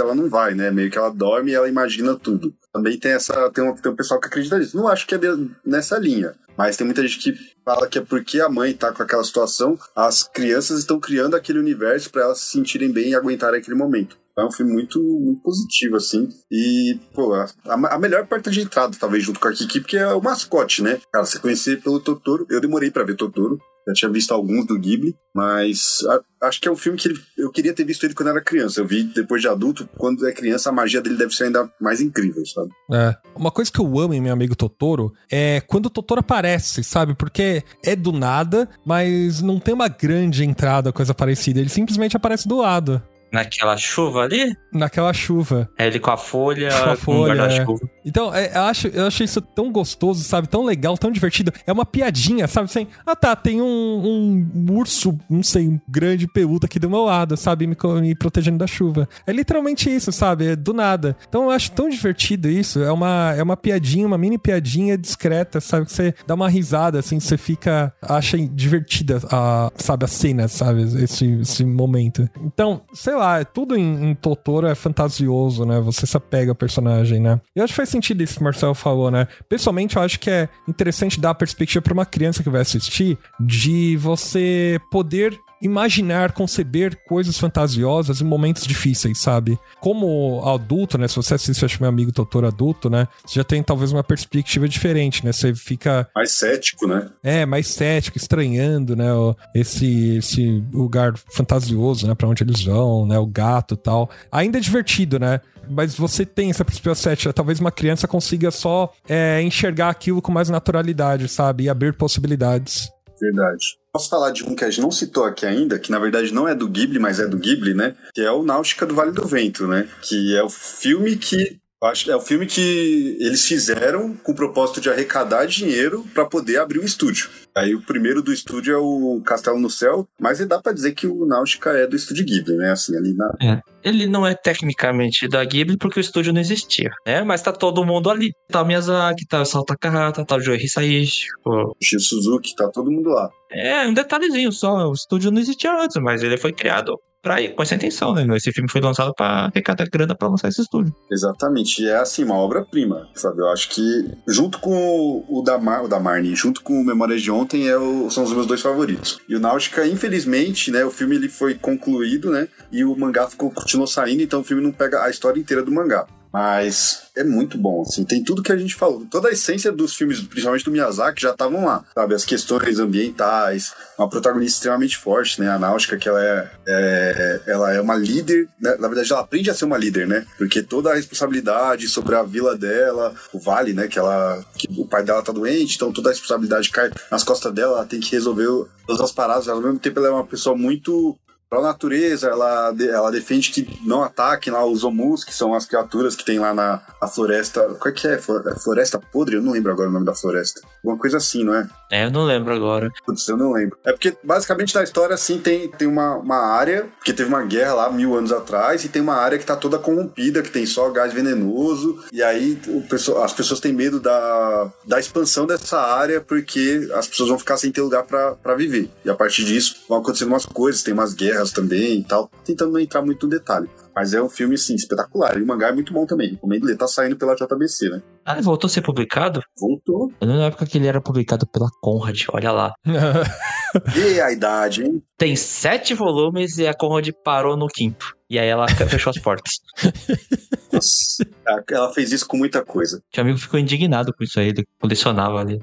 [0.00, 0.70] ela não vai, né?
[0.70, 2.54] Meio que ela dorme e ela imagina tudo.
[2.72, 4.76] Também tem essa tem um, tem um pessoal que acredita nisso.
[4.76, 5.18] Não acho que é
[5.66, 9.02] nessa linha, mas tem muita gente que fala que é porque a mãe tá com
[9.02, 13.58] aquela situação, as crianças estão criando aquele universo para elas se sentirem bem e aguentarem
[13.58, 14.16] aquele momento.
[14.38, 16.28] É um filme muito, muito positivo, assim.
[16.48, 20.06] E, pô, a, a, melhor porta de entrada, talvez, junto com a Kiki, porque é
[20.14, 21.00] o mascote, né?
[21.12, 22.46] Cara, você conhecer pelo Totoro.
[22.48, 23.58] Eu demorei para ver Totoro.
[23.88, 27.20] Já tinha visto alguns do Ghibli, mas a, acho que é um filme que ele,
[27.38, 28.80] eu queria ter visto ele quando era criança.
[28.80, 32.00] Eu vi depois de adulto, quando é criança, a magia dele deve ser ainda mais
[32.00, 32.70] incrível, sabe?
[32.92, 33.16] É.
[33.34, 37.14] Uma coisa que eu amo em meu amigo Totoro é quando o Totoro aparece, sabe?
[37.14, 41.58] Porque é do nada, mas não tem uma grande entrada, coisa parecida.
[41.58, 43.02] Ele simplesmente aparece do lado.
[43.32, 44.56] Naquela chuva ali?
[44.72, 45.68] Naquela chuva.
[45.78, 47.42] É ele com a folha, com a folha.
[47.42, 47.64] É.
[48.04, 50.48] Então, é, eu, acho, eu achei isso tão gostoso, sabe?
[50.48, 51.52] Tão legal, tão divertido.
[51.66, 52.66] É uma piadinha, sabe?
[52.66, 57.04] Assim, ah tá, tem um, um urso, não sei, um grande peludo aqui do meu
[57.04, 57.66] lado, sabe?
[57.66, 59.08] Me, me protegendo da chuva.
[59.26, 60.52] É literalmente isso, sabe?
[60.52, 61.16] É do nada.
[61.28, 62.82] Então eu acho tão divertido isso.
[62.82, 65.86] É uma, é uma piadinha, uma mini piadinha discreta, sabe?
[65.86, 67.92] Que você dá uma risada, assim, você fica.
[68.00, 70.04] acha divertida, a, sabe?
[70.04, 70.82] A cena, sabe?
[71.02, 72.28] Esse, esse momento.
[72.42, 75.80] Então, sei lá, tudo em, em Totoro é fantasioso, né?
[75.80, 77.40] Você se apega ao personagem, né?
[77.54, 79.26] Eu acho que faz sentido isso que o Marcelo falou, né?
[79.48, 83.18] Pessoalmente, eu acho que é interessante dar a perspectiva para uma criança que vai assistir
[83.40, 89.58] de você poder imaginar, conceber coisas fantasiosas em momentos difíceis, sabe?
[89.80, 91.08] Como adulto, né?
[91.08, 93.06] Se você assiste, acho meu amigo doutor adulto, né?
[93.24, 95.32] Você já tem talvez uma perspectiva diferente, né?
[95.32, 96.08] Você fica.
[96.14, 97.08] Mais cético, né?
[97.22, 99.08] É, mais cético, estranhando, né?
[99.54, 102.14] Esse, esse lugar fantasioso, né?
[102.14, 103.18] Pra onde eles vão, né?
[103.18, 104.10] O gato e tal.
[104.30, 105.40] Ainda é divertido, né?
[105.70, 107.32] mas você tem essa perspectiva cética.
[107.32, 111.64] Talvez uma criança consiga só é, enxergar aquilo com mais naturalidade, sabe?
[111.64, 112.90] E abrir possibilidades.
[113.20, 113.78] Verdade.
[113.92, 116.46] Posso falar de um que a gente não citou aqui ainda, que na verdade não
[116.46, 117.96] é do Ghibli, mas é do Ghibli, né?
[118.14, 119.88] Que é o Náutica do Vale do Vento, né?
[120.02, 124.80] Que é o filme que Acho é o filme que eles fizeram com o propósito
[124.80, 127.30] de arrecadar dinheiro para poder abrir um estúdio.
[127.56, 131.06] Aí o primeiro do estúdio é o Castelo no Céu, mas dá para dizer que
[131.06, 132.72] o Náutica é do estúdio Ghibli, né?
[132.72, 133.32] Assim, ali na.
[133.40, 133.60] É.
[133.84, 137.22] Ele não é tecnicamente da Ghibli porque o estúdio não existia, né?
[137.22, 138.32] Mas tá todo mundo ali.
[138.48, 142.68] Tá o Miyazaki, tá o Salta Kahata, tá o Joe Hisaishi, o Shio Suzuki, tá
[142.68, 143.30] todo mundo lá.
[143.52, 144.88] É, um detalhezinho só.
[144.88, 148.24] O estúdio não existia antes, mas ele foi criado pra com essa intenção, né?
[148.36, 150.94] Esse filme foi lançado para arrecadar grana para lançar esse estúdio.
[151.10, 151.82] Exatamente.
[151.82, 153.40] E é assim, uma obra-prima, sabe?
[153.40, 157.22] Eu acho que, junto com o da, Mar, o da Marnie, junto com o Memórias
[157.22, 159.20] de Ontem, é o, são os meus dois favoritos.
[159.28, 160.84] E o Náutica, infelizmente, né?
[160.84, 162.48] O filme ele foi concluído, né?
[162.70, 165.72] E o mangá ficou, continuou saindo, então o filme não pega a história inteira do
[165.72, 166.06] mangá.
[166.38, 169.04] Mas é muito bom, assim, tem tudo que a gente falou.
[169.10, 172.14] Toda a essência dos filmes, principalmente do Miyazaki, já estavam lá, sabe?
[172.14, 175.50] As questões ambientais, uma protagonista extremamente forte, né?
[175.50, 178.76] A Náutica, que ela é, é ela é uma líder, né?
[178.78, 180.24] na verdade ela aprende a ser uma líder, né?
[180.38, 183.88] Porque toda a responsabilidade sobre a vila dela, o vale, né?
[183.88, 187.52] Que ela, que o pai dela tá doente, então toda a responsabilidade cai nas costas
[187.52, 188.46] dela, ela tem que resolver
[188.86, 189.48] todas as paradas.
[189.48, 193.66] Ao mesmo tempo ela é uma pessoa muito para a natureza, ela, ela defende que
[193.84, 197.62] não ataquem lá os omus, que são as criaturas que tem lá na, na floresta.
[197.80, 198.14] Qual é que é?
[198.14, 198.18] é?
[198.18, 199.36] Floresta podre?
[199.36, 200.60] Eu não lembro agora o nome da floresta.
[200.84, 201.66] Alguma coisa assim, não é?
[201.90, 202.90] É, eu não lembro agora.
[203.06, 203.78] Putz, eu não lembro.
[203.84, 207.74] É porque, basicamente, na história, assim, tem, tem uma, uma área, que teve uma guerra
[207.74, 210.90] lá mil anos atrás, e tem uma área que tá toda corrompida, que tem só
[210.90, 212.82] gás venenoso, e aí o
[213.22, 217.70] as pessoas têm medo da, da expansão dessa área, porque as pessoas vão ficar sem
[217.70, 218.90] ter lugar para viver.
[219.04, 222.30] E a partir disso, vão acontecendo umas coisas, tem umas guerras guerras também e tal,
[222.44, 223.68] tentando não entrar muito no detalhe.
[223.94, 225.36] Mas é um filme, assim, espetacular.
[225.38, 226.30] E o mangá é muito bom também.
[226.30, 226.76] Recomendo ler.
[226.76, 228.02] Tá saindo pela JBC, né?
[228.24, 229.40] Ah, voltou a ser publicado?
[229.58, 230.12] Voltou.
[230.20, 232.74] Na época que ele era publicado pela Conrad, olha lá.
[233.96, 235.02] e a idade, hein?
[235.16, 238.17] Tem sete volumes e a Conrad parou no quinto.
[238.30, 239.52] E aí ela fechou as portas.
[240.72, 241.26] Nossa,
[241.70, 243.02] ela fez isso com muita coisa.
[243.10, 245.58] Tinha amigo ficou indignado com isso aí, ele colecionava ali.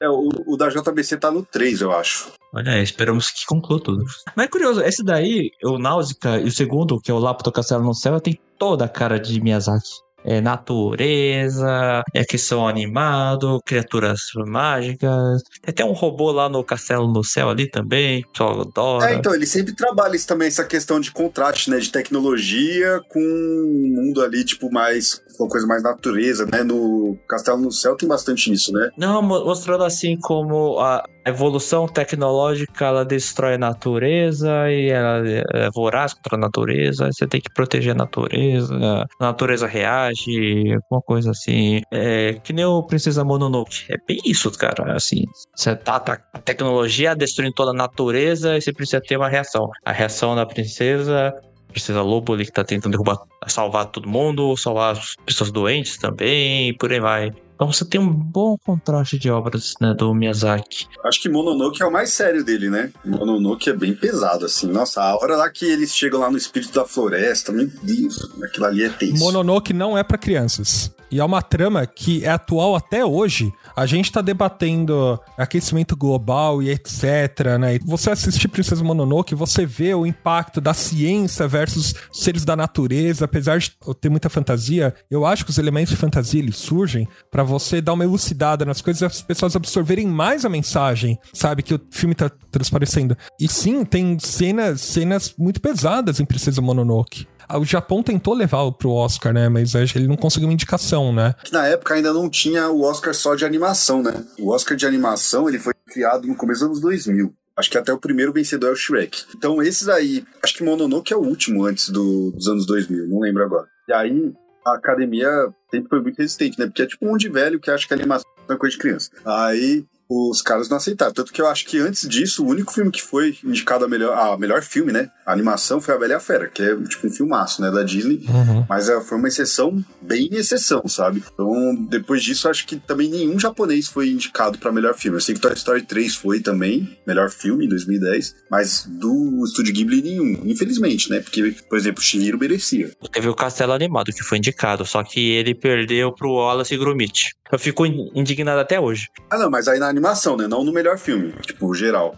[0.00, 2.32] É, o, o da JBC tá no 3, eu acho.
[2.52, 4.04] Olha aí, esperamos que conclua tudo.
[4.36, 7.50] Mas é curioso, esse daí, o Náusica, e o segundo, que é o Lapo do
[7.50, 13.60] Castelo no Céu, tem toda a cara de Miyazaki é, natureza, é que são animado,
[13.64, 15.42] criaturas mágicas.
[15.62, 19.10] Tem até um robô lá no Castelo no Céu ali também, que só adora.
[19.10, 23.20] É, então, ele sempre trabalha isso também, essa questão de contraste, né, de tecnologia com
[23.20, 26.62] um mundo ali, tipo, mais uma coisa mais natureza, né?
[26.62, 28.90] No Castelo no Céu tem bastante isso, né?
[28.96, 36.12] Não, mostrando assim como a evolução tecnológica ela destrói a natureza e ela é voraz
[36.12, 41.80] contra a natureza, você tem que proteger a natureza, a natureza reage, alguma coisa assim.
[41.90, 43.86] É que nem o Princesa Mononoke.
[43.90, 44.94] É bem isso, cara.
[44.94, 49.28] Assim, você tá, tá a tecnologia destruindo toda a natureza e você precisa ter uma
[49.28, 49.68] reação.
[49.84, 51.32] A reação da princesa
[51.74, 56.68] Princesa Lobo ali que tá tentando derrubar, salvar todo mundo, salvar as pessoas doentes também,
[56.68, 57.32] e por aí vai.
[57.54, 60.86] Então você tem um bom contraste de obras né, do Miyazaki.
[61.04, 62.92] Acho que Mononoke é o mais sério dele, né?
[63.04, 64.66] Mononoke é bem pesado, assim.
[64.66, 68.66] Nossa, a hora lá que eles chegam lá no espírito da floresta, meu Deus, aquilo
[68.66, 69.22] ali é tenso.
[69.22, 70.92] Mononoke não é para crianças.
[71.14, 73.52] E é uma trama que é atual até hoje.
[73.76, 77.76] A gente tá debatendo aquecimento global e etc, né?
[77.76, 83.26] E você assistir Princesa Mononoke, você vê o impacto da ciência versus seres da natureza,
[83.26, 87.44] apesar de ter muita fantasia, eu acho que os elementos de fantasia eles surgem para
[87.44, 91.74] você dar uma elucidada nas coisas e as pessoas absorverem mais a mensagem, sabe, que
[91.74, 93.16] o filme tá transparecendo.
[93.38, 97.28] E sim, tem cenas, cenas muito pesadas em Princesa Mononoke.
[97.48, 99.48] Ah, o Japão tentou levá-lo pro Oscar, né?
[99.48, 101.34] Mas ele não conseguiu uma indicação, né?
[101.52, 104.24] Na época ainda não tinha o Oscar só de animação, né?
[104.38, 107.34] O Oscar de animação ele foi criado no começo dos anos 2000.
[107.56, 109.24] Acho que até o primeiro vencedor é o Shrek.
[109.36, 113.20] Então esses aí, acho que Mononoke é o último antes do, dos anos 2000, não
[113.20, 113.68] lembro agora.
[113.88, 114.32] E aí
[114.66, 115.28] a academia
[115.70, 116.66] sempre foi muito resistente, né?
[116.66, 119.10] Porque é tipo um de velho que acha que animação é coisa de criança.
[119.24, 119.84] Aí
[120.30, 121.12] os caras não aceitaram.
[121.12, 124.16] Tanto que eu acho que antes disso, o único filme que foi indicado a melhor,
[124.16, 125.10] a melhor filme, né?
[125.26, 127.70] A animação foi A Bela e a Fera, que é tipo um filmaço, né?
[127.70, 128.24] Da Disney.
[128.28, 128.66] Uhum.
[128.68, 131.22] Mas é, foi uma exceção, bem exceção, sabe?
[131.32, 135.16] Então, depois disso, acho que também nenhum japonês foi indicado para melhor filme.
[135.16, 139.72] Eu sei que Toy Story 3 foi também, melhor filme em 2010, mas do Estúdio
[139.72, 141.20] Ghibli nenhum, infelizmente, né?
[141.20, 142.90] Porque, por exemplo, Shihiro merecia.
[143.12, 147.34] Teve o Castelo Animado que foi indicado, só que ele perdeu pro Wallace e Gromit.
[147.52, 149.08] Eu fico indignado até hoje.
[149.30, 150.03] Ah, não, mas aí na animação,
[150.36, 150.46] né?
[150.46, 152.16] Não no melhor filme, tipo, geral.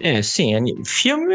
[0.00, 0.52] É, sim.
[0.84, 1.34] Filme.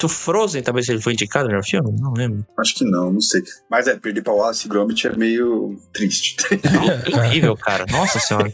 [0.00, 1.92] Do Frozen, talvez ele foi indicado no filme?
[2.00, 2.44] Não lembro.
[2.58, 3.40] Acho que não, não sei.
[3.70, 6.34] Mas é, perder pra Wallace Gromit é meio triste.
[6.50, 7.86] É horrível, cara.
[7.88, 8.52] Nossa senhora.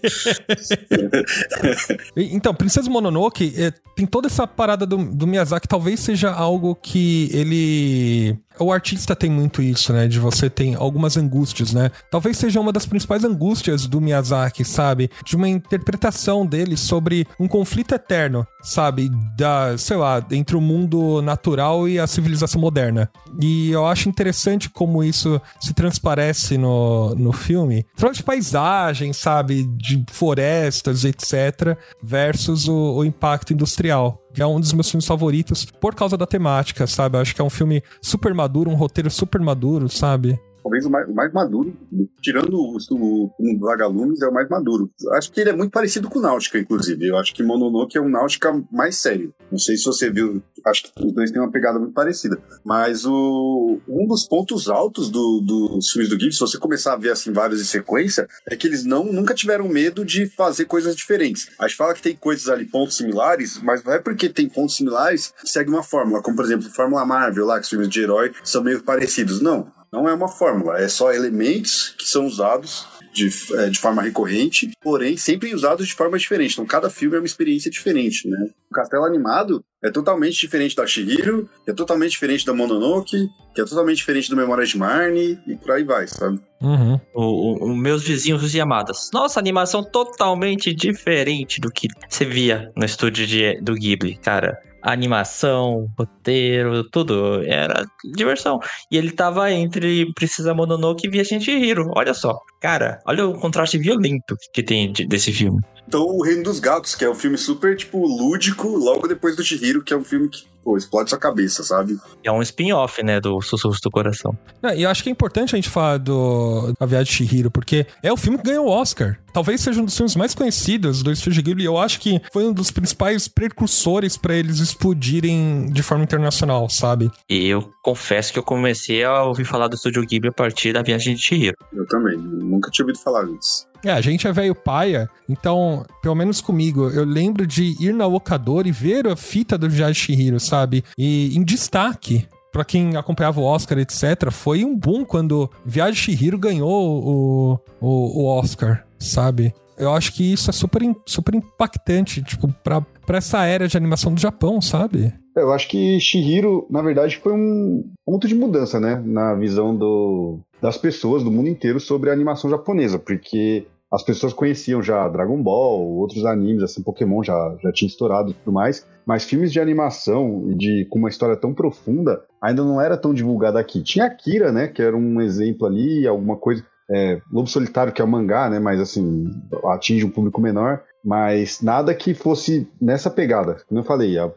[2.15, 5.67] então, Princesa Mononoke é, tem toda essa parada do, do Miyazaki.
[5.67, 10.07] Talvez seja algo que ele o artista tem muito isso, né?
[10.07, 11.91] De você tem algumas angústias, né?
[12.11, 15.11] Talvez seja uma das principais angústias do Miyazaki, sabe?
[15.25, 18.98] De uma interpretação dele sobre um conflito eterno, sabe?
[19.37, 23.11] Da, sei lá, entre o mundo natural e a civilização moderna.
[23.41, 27.85] E eu acho interessante como isso se transparece no, no filme.
[27.97, 29.65] Fala de paisagem, sabe?
[29.65, 31.77] De florestas, etc.
[32.03, 36.27] Versus o, o impacto industrial que é um dos meus filmes favoritos por causa da
[36.27, 37.17] temática, sabe?
[37.17, 40.39] Eu acho que é um filme super maduro, um roteiro super maduro, sabe?
[40.69, 41.75] Talvez o mais, o mais maduro,
[42.21, 44.91] tirando o, o, o Vagalumes, é o mais maduro.
[45.15, 47.07] Acho que ele é muito parecido com Náutica, inclusive.
[47.07, 49.33] Eu acho que Mononoke é um Náutica mais sério.
[49.51, 52.39] Não sei se você viu, acho que os dois têm uma pegada muito parecida.
[52.65, 56.97] Mas o, um dos pontos altos do, dos filmes do Ghibli, se você começar a
[56.97, 60.95] ver assim vários em sequência, é que eles não, nunca tiveram medo de fazer coisas
[60.95, 61.49] diferentes.
[61.59, 64.77] A gente fala que tem coisas ali, pontos similares, mas não é porque tem pontos
[64.77, 68.33] similares segue uma fórmula, como por exemplo, Fórmula Marvel lá, que os filmes de herói
[68.45, 69.41] são meio parecidos.
[69.41, 69.78] Não.
[69.93, 74.71] Não é uma fórmula, é só elementos que são usados de, é, de forma recorrente,
[74.83, 76.53] porém sempre usados de forma diferente.
[76.53, 78.51] Então cada filme é uma experiência diferente, né?
[78.71, 83.65] O Castelo Animado é totalmente diferente da Shihiro, é totalmente diferente da Mononoke, que é
[83.65, 86.41] totalmente diferente do Memórias de Marnie e por aí vai, sabe?
[86.61, 87.01] Uhum.
[87.15, 89.11] O, o, o, meus vizinhos e amadas.
[89.13, 95.89] Nossa, animação totalmente diferente do que você via no estúdio de, do Ghibli, cara animação,
[95.99, 97.43] roteiro, tudo.
[97.45, 98.59] Era diversão.
[98.91, 101.91] E ele tava entre Precisa Mononoke e Viajante Hiro.
[101.97, 102.39] Olha só.
[102.61, 105.61] Cara, olha o contraste violento que tem desse filme.
[105.87, 109.43] Então, O Reino dos Gatos, que é um filme super, tipo, lúdico, logo depois do
[109.43, 111.99] Chihiro, que é um filme que pô, explode sua cabeça, sabe?
[112.23, 114.37] É um spin-off, né, do Sussurros do Coração.
[114.63, 117.51] É, e eu acho que é importante a gente falar do A Viagem de Chihiro,
[117.51, 119.19] porque é o filme que ganhou o Oscar.
[119.33, 121.65] Talvez seja um dos filmes mais conhecidos do Estúdio Ghibli.
[121.65, 127.11] Eu acho que foi um dos principais precursores para eles explodirem de forma internacional, sabe?
[127.29, 130.83] E eu confesso que eu comecei a ouvir falar do Estúdio Ghibli a partir da
[130.83, 131.57] Viagem de Chihiro.
[131.73, 133.68] Eu também, nunca tinha ouvido falar disso.
[133.85, 138.07] É, a gente é velho paia, então, pelo menos comigo, eu lembro de ir na
[138.07, 140.85] locadora e ver a fita do Viagem Shihiro, sabe?
[140.97, 146.39] E em destaque, para quem acompanhava o Oscar, etc., foi um boom quando Viagem Shihiro
[146.39, 149.55] ganhou o, o, o Oscar, sabe?
[149.77, 154.13] Eu acho que isso é super, super impactante, tipo, pra, pra essa era de animação
[154.13, 155.15] do Japão, sabe?
[155.37, 159.01] Eu acho que Shihiro, na verdade, foi um ponto de mudança, né?
[159.05, 164.35] Na visão do, das pessoas do mundo inteiro sobre a animação japonesa, porque as pessoas
[164.35, 168.87] conheciam já Dragon Ball, outros animes, assim, Pokémon já, já tinha estourado e tudo mais,
[169.07, 173.59] mas filmes de animação de com uma história tão profunda ainda não era tão divulgada
[173.59, 173.83] aqui.
[173.83, 178.05] Tinha Akira, né, que era um exemplo ali, alguma coisa, é, Lobo Solitário, que é
[178.05, 179.31] o um mangá, né, mas assim,
[179.65, 183.57] atinge um público menor, mas nada que fosse nessa pegada.
[183.69, 184.31] Como eu falei, a, a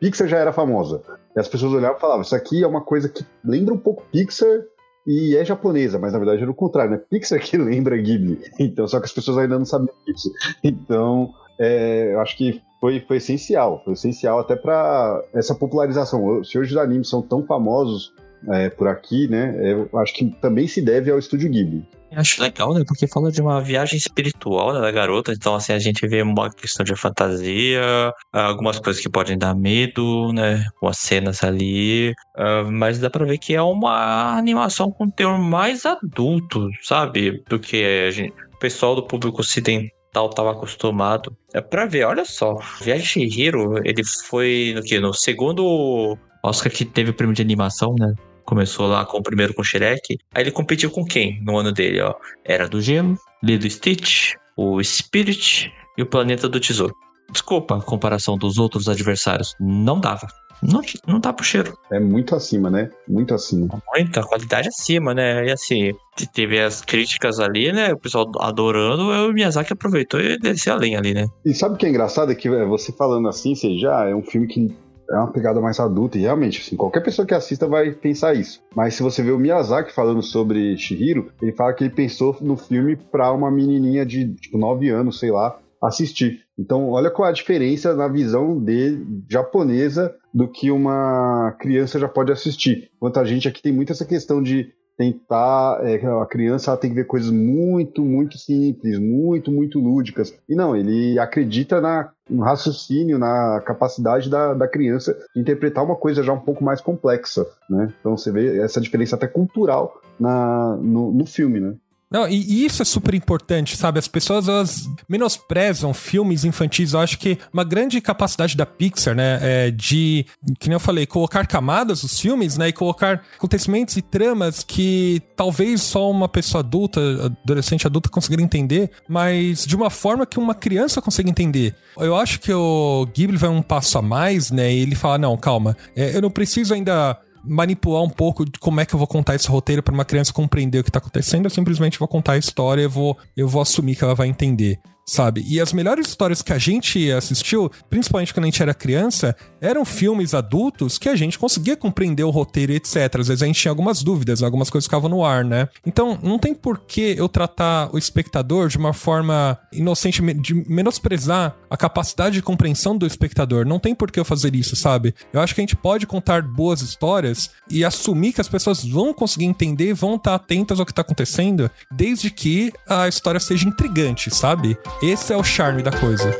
[0.00, 1.02] Pixar já era famosa.
[1.34, 4.04] E as pessoas olhavam e falavam, isso aqui é uma coisa que lembra um pouco
[4.10, 4.62] Pixar,
[5.06, 7.00] e é japonesa, mas na verdade era o contrário, né?
[7.08, 8.40] Pixar que lembra Ghibli.
[8.58, 10.30] Então, só que as pessoas ainda não sabiam disso.
[10.64, 13.82] Então, é, eu acho que foi, foi essencial.
[13.84, 16.42] Foi essencial até para essa popularização.
[16.42, 18.12] Se hoje os animes são tão famosos
[18.48, 19.54] é, por aqui, né?
[19.58, 21.84] É, acho que também se deve ao Estúdio Ghibli.
[22.10, 22.84] Eu acho legal, né?
[22.86, 25.32] Porque fala de uma viagem espiritual né, da garota.
[25.32, 30.32] Então, assim, a gente vê uma questão de fantasia, algumas coisas que podem dar medo,
[30.32, 30.64] né?
[30.76, 32.12] Algumas cenas ali.
[32.36, 37.42] Uh, mas dá pra ver que é uma animação com teor mais adulto, sabe?
[37.48, 41.36] Do que a gente, o pessoal do público ocidental estava acostumado.
[41.52, 42.56] É pra ver, olha só.
[42.80, 44.98] Viagem Hero, ele foi no que?
[44.98, 48.14] No segundo Oscar que teve o prêmio de animação, né?
[48.46, 50.16] Começou lá com o primeiro com o Shrek.
[50.34, 52.14] Aí ele competiu com quem no ano dele, ó?
[52.44, 56.94] Era do Gelo, Lilo Stitch, o Spirit e o Planeta do Tesouro.
[57.30, 59.52] Desculpa a comparação dos outros adversários.
[59.60, 60.28] Não dava.
[60.62, 61.76] Não, não tá pro cheiro.
[61.90, 62.90] É muito acima, né?
[63.08, 63.68] Muito acima.
[63.94, 65.46] Muita qualidade acima, né?
[65.46, 65.92] E assim,
[66.32, 67.92] teve as críticas ali, né?
[67.92, 71.26] O pessoal adorando, o Miyazaki aproveitou e desceu além ali, né?
[71.44, 72.32] E sabe o que é engraçado?
[72.32, 74.74] É que é, você falando assim, você já é um filme que
[75.10, 78.60] é uma pegada mais adulta, e realmente, assim, qualquer pessoa que assista vai pensar isso.
[78.74, 82.56] Mas se você vê o Miyazaki falando sobre Shihiro, ele fala que ele pensou no
[82.56, 86.45] filme para uma menininha de, tipo, 9 anos, sei lá, assistir.
[86.58, 92.32] Então, olha qual a diferença na visão de japonesa do que uma criança já pode
[92.32, 92.90] assistir.
[92.96, 95.80] Enquanto a gente aqui tem muito essa questão de tentar.
[95.82, 100.34] É, a criança tem que ver coisas muito, muito simples, muito, muito lúdicas.
[100.48, 105.96] E não, ele acredita na, no raciocínio, na capacidade da, da criança de interpretar uma
[105.96, 107.46] coisa já um pouco mais complexa.
[107.68, 107.92] Né?
[108.00, 111.60] Então você vê essa diferença até cultural na, no, no filme.
[111.60, 111.74] Né?
[112.10, 113.98] Não, e isso é super importante, sabe?
[113.98, 116.92] As pessoas elas menosprezam filmes infantis.
[116.92, 120.24] Eu acho que uma grande capacidade da Pixar, né, é de,
[120.60, 125.20] que nem eu falei, colocar camadas nos filmes, né, e colocar acontecimentos e tramas que
[125.34, 130.54] talvez só uma pessoa adulta, adolescente adulta conseguiria entender, mas de uma forma que uma
[130.54, 131.74] criança consiga entender.
[131.98, 135.36] Eu acho que o Ghibli vai um passo a mais, né, e ele fala, não,
[135.36, 139.06] calma, é, eu não preciso ainda manipular um pouco de como é que eu vou
[139.06, 142.32] contar esse roteiro para uma criança compreender o que tá acontecendo, eu simplesmente vou contar
[142.32, 145.44] a história e vou, eu vou assumir que ela vai entender sabe?
[145.46, 149.84] E as melhores histórias que a gente assistiu, principalmente quando a gente era criança, eram
[149.84, 152.96] filmes adultos que a gente conseguia compreender o roteiro e etc.
[153.20, 155.68] Às vezes a gente tinha algumas dúvidas, algumas coisas ficavam no ar, né?
[155.86, 161.56] Então, não tem por que eu tratar o espectador de uma forma inocente, de menosprezar
[161.70, 163.64] a capacidade de compreensão do espectador.
[163.64, 165.14] Não tem por que eu fazer isso, sabe?
[165.32, 169.14] Eu acho que a gente pode contar boas histórias e assumir que as pessoas vão
[169.14, 174.34] conseguir entender, vão estar atentas ao que está acontecendo, desde que a história seja intrigante,
[174.34, 174.76] sabe?
[175.02, 176.30] Esse é o charme da coisa.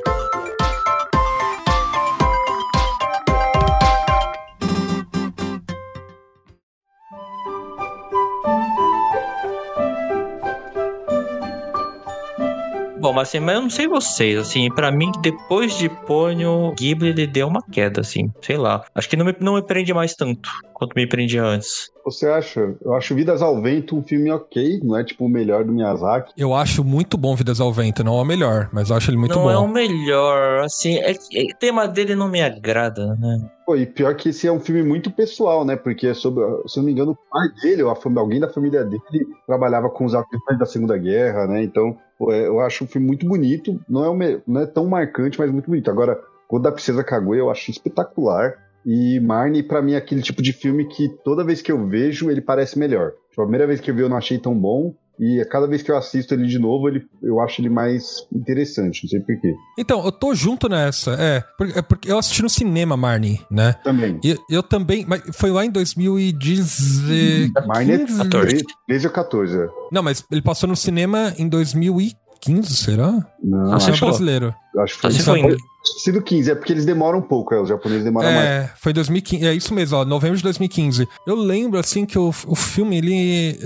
[12.99, 17.11] Bom, mas assim, mas eu não sei vocês, assim, para mim, depois de Ponyo, Ghibli,
[17.11, 18.85] ele deu uma queda, assim, sei lá.
[18.95, 21.91] Acho que não me, não me prende mais tanto quanto me prendia antes.
[22.05, 22.77] Você acha?
[22.85, 26.35] Eu acho Vidas ao Vento um filme ok, não é tipo o melhor do Miyazaki.
[26.37, 29.17] Eu acho muito bom Vidas ao Vento, não é o melhor, mas eu acho ele
[29.17, 29.49] muito não bom.
[29.49, 33.51] Não é o melhor, assim, é, é, o tema dele não me agrada, né?
[33.65, 35.77] Pô, e pior que esse é um filme muito pessoal, né?
[35.77, 38.49] Porque é sobre, se eu não me engano, o pai dele, ou família, alguém da
[38.49, 39.01] família dele,
[39.47, 41.63] trabalhava com os afetantes da Segunda Guerra, né?
[41.63, 43.81] Então, pô, é, eu acho um filme muito bonito.
[43.89, 45.91] Não é, um, não é tão marcante, mas muito bonito.
[45.91, 48.55] Agora, o da Princesa Kaguya eu acho espetacular.
[48.87, 52.31] E Marnie, para mim, é aquele tipo de filme que toda vez que eu vejo,
[52.31, 53.11] ele parece melhor.
[53.31, 54.95] Tipo, a primeira vez que eu vi, eu não achei tão bom.
[55.19, 58.27] E a cada vez que eu assisto ele de novo, ele, eu acho ele mais
[58.33, 59.55] interessante, não sei porquê.
[59.79, 61.43] Então, eu tô junto nessa, é.
[61.57, 63.73] Porque, é porque eu assisti no cinema Marnie, né?
[63.83, 64.21] Também.
[64.23, 67.51] E eu também, mas foi lá em 2010.
[67.67, 68.65] Marnie é 14.
[68.87, 69.69] 13 ou 14.
[69.91, 73.27] Não, mas ele passou no cinema em 2015, será?
[73.43, 74.55] Não, acho que é brasileiro.
[74.79, 75.57] Acho que foi, foi
[75.87, 78.47] sido 15, é porque eles demoram um pouco, é, os japoneses demoram é, mais.
[78.49, 81.09] É, foi 2015, é isso mesmo, ó, novembro de 2015.
[81.27, 83.59] Eu lembro, assim, que o, o filme, ele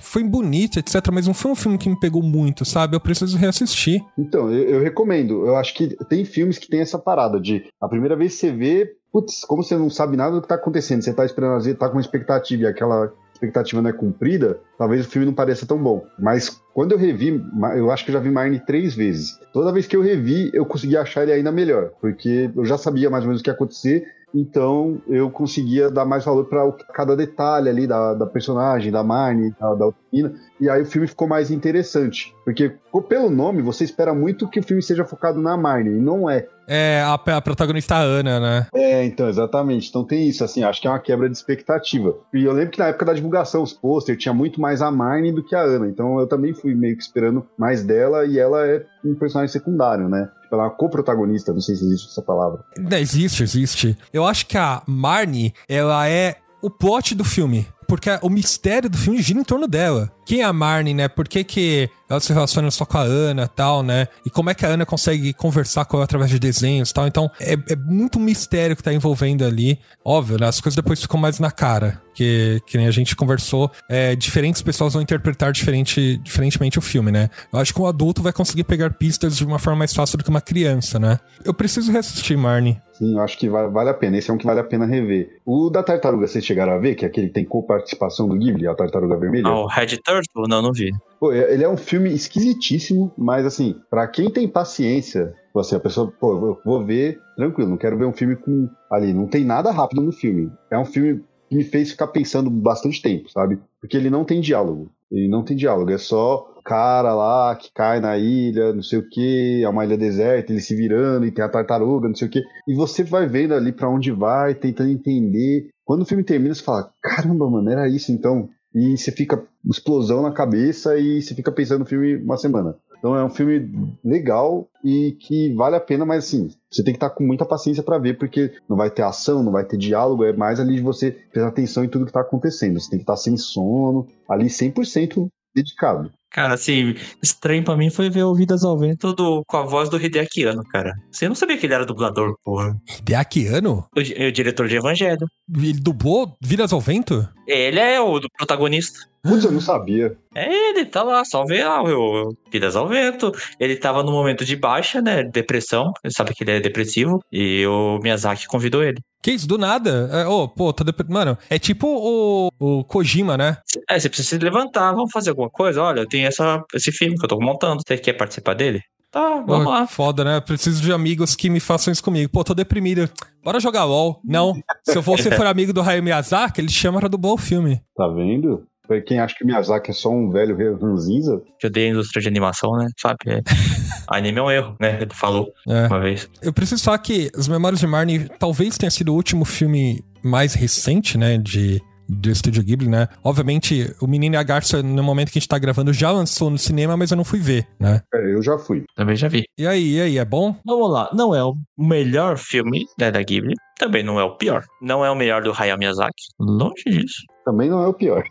[0.00, 2.96] foi bonito, etc, mas não foi um filme que me pegou muito, sabe?
[2.96, 4.00] Eu preciso reassistir.
[4.16, 5.46] Então, eu, eu recomendo.
[5.46, 8.52] Eu acho que tem filmes que tem essa parada de a primeira vez que você
[8.52, 11.88] vê, putz, como você não sabe nada do que tá acontecendo, você tá esperando, tá
[11.88, 15.78] com uma expectativa e aquela expectativa não é cumprida, talvez o filme não pareça tão
[15.82, 16.04] bom.
[16.18, 17.42] Mas quando eu revi,
[17.76, 19.38] eu acho que já vi Marnie três vezes.
[19.52, 23.08] Toda vez que eu revi, eu consegui achar ele ainda melhor, porque eu já sabia
[23.08, 27.16] mais ou menos o que ia acontecer então eu conseguia dar mais valor para cada
[27.16, 31.26] detalhe ali da, da personagem, da Marnie, da, da Alpina, e aí o filme ficou
[31.26, 32.34] mais interessante.
[32.44, 32.72] Porque
[33.08, 36.46] pelo nome, você espera muito que o filme seja focado na Marnie, e não é.
[36.66, 38.66] É, a, a protagonista Ana, né?
[38.74, 39.88] É, então, exatamente.
[39.88, 42.14] Então tem isso, assim, acho que é uma quebra de expectativa.
[42.34, 45.32] E eu lembro que na época da divulgação, os posters, tinha muito mais a Marnie
[45.32, 45.88] do que a Ana.
[45.88, 50.08] Então eu também fui meio que esperando mais dela, e ela é um personagem secundário,
[50.08, 50.28] né?
[50.50, 52.64] Ela uma co-protagonista, não sei se existe essa palavra.
[52.98, 53.98] Existe, existe.
[54.12, 57.66] Eu acho que a Marnie, ela é o plot do filme.
[57.86, 60.12] porque o mistério do filme gira em torno dela.
[60.28, 61.08] Quem é a Marnie, né?
[61.08, 64.08] Por que, que ela se relaciona só com a Ana e tal, né?
[64.26, 67.06] E como é que a Ana consegue conversar com ela através de desenhos e tal.
[67.06, 69.78] Então, é, é muito mistério que tá envolvendo ali.
[70.04, 70.46] Óbvio, né?
[70.46, 72.02] As coisas depois ficam mais na cara.
[72.14, 77.12] Que, que nem a gente conversou, é, diferentes pessoas vão interpretar diferente, diferentemente o filme,
[77.12, 77.30] né?
[77.52, 80.24] Eu acho que um adulto vai conseguir pegar pistas de uma forma mais fácil do
[80.24, 81.20] que uma criança, né?
[81.44, 82.76] Eu preciso reassistir, Marnie.
[82.94, 84.18] Sim, eu acho que vale, vale, a pena.
[84.18, 85.38] Esse é um que vale a pena rever.
[85.46, 86.96] O da Tartaruga, vocês chegaram a ver?
[86.96, 89.46] Que é aquele que tem co-participação do Ghibli, a Tartaruga Vermelha?
[89.46, 90.17] Ah, o Red Turtle?
[90.48, 90.90] Não, não vi.
[91.18, 96.12] Pô, ele é um filme esquisitíssimo, mas assim, para quem tem paciência, assim, a pessoa,
[96.20, 98.68] pô, eu vou ver tranquilo, não quero ver um filme com.
[98.90, 100.50] Ali, não tem nada rápido no filme.
[100.70, 103.58] É um filme que me fez ficar pensando bastante tempo, sabe?
[103.80, 104.90] Porque ele não tem diálogo.
[105.10, 109.08] Ele não tem diálogo, é só cara lá que cai na ilha, não sei o
[109.08, 112.30] que, é uma ilha deserta, ele se virando e tem a tartaruga, não sei o
[112.30, 112.42] que.
[112.68, 115.70] E você vai vendo ali para onde vai, tentando entender.
[115.82, 118.50] Quando o filme termina, você fala: caramba, mano, era isso então.
[118.74, 122.76] E você fica explosão na cabeça e você fica pensando no filme uma semana.
[122.98, 126.96] Então é um filme legal e que vale a pena, mas assim, você tem que
[126.96, 130.24] estar com muita paciência para ver, porque não vai ter ação, não vai ter diálogo,
[130.24, 132.78] é mais ali de você prestar atenção em tudo que tá acontecendo.
[132.78, 136.12] Você tem que estar sem sono, ali 100% dedicado.
[136.30, 139.88] Cara, assim, estranho pra mim foi ver o Vidas ao Vento do, com a voz
[139.88, 140.94] do Hideaki Anno, cara.
[141.10, 142.76] Você não sabia que ele era dublador, porra.
[142.98, 143.86] Hideaki Anno?
[143.96, 145.26] O, o diretor de Evangelho.
[145.56, 147.26] Ele dublou Vidas ao Vento?
[147.46, 148.98] Ele é o do protagonista.
[149.22, 150.16] Putz, eu não sabia.
[150.34, 153.32] É, ele tá lá, só vê lá, o Vidas ao Vento.
[153.58, 155.24] Ele tava no momento de baixa, né?
[155.24, 155.92] Depressão.
[156.04, 157.20] Ele sabe que ele é depressivo.
[157.32, 159.00] E o Miyazaki convidou ele.
[159.20, 160.08] Que isso, do nada?
[160.12, 161.00] É, oh, pô, tô dep...
[161.08, 163.58] Mano, é tipo o, o Kojima, né?
[163.90, 165.82] É, você precisa se levantar, vamos fazer alguma coisa?
[165.82, 167.82] Olha, tem essa, esse filme que eu tô montando.
[167.86, 168.80] Você quer participar dele?
[169.10, 169.86] Tá, vamos Pô, lá.
[169.86, 170.40] Foda, né?
[170.40, 172.30] Preciso de amigos que me façam isso comigo.
[172.30, 173.08] Pô, tô deprimido.
[173.42, 174.20] Bora jogar LOL.
[174.24, 174.52] Não.
[174.84, 177.80] Se você for amigo do Hayao Miyazaki, ele te chama pra dublar o filme.
[177.96, 178.64] Tá vendo?
[178.86, 181.40] Pra quem acha que o Miyazaki é só um velho ranzinza.
[181.58, 182.86] Que odeia a indústria de animação, né?
[183.00, 183.16] Sabe?
[183.26, 183.40] É.
[184.08, 184.98] Anime é um erro, né?
[185.00, 185.86] Ele falou É.
[185.86, 186.28] uma vez.
[186.42, 190.52] Eu preciso falar que As Memórias de Marnie talvez tenha sido o último filme mais
[190.54, 191.38] recente, né?
[191.38, 191.80] De.
[192.08, 193.08] Do Estúdio Ghibli, né?
[193.22, 196.48] Obviamente, o Menino e a Garça, no momento que a gente tá gravando, já lançou
[196.48, 198.00] no cinema, mas eu não fui ver, né?
[198.14, 198.84] É, eu já fui.
[198.94, 199.44] Também já vi.
[199.58, 200.56] E aí, e aí, é bom?
[200.64, 201.10] Vamos lá.
[201.12, 203.54] Não é o melhor filme né, da Ghibli.
[203.78, 204.64] Também não é o pior.
[204.80, 206.24] Não é o melhor do Hayao Miyazaki.
[206.40, 207.22] Longe disso.
[207.48, 208.24] Também não é o pior.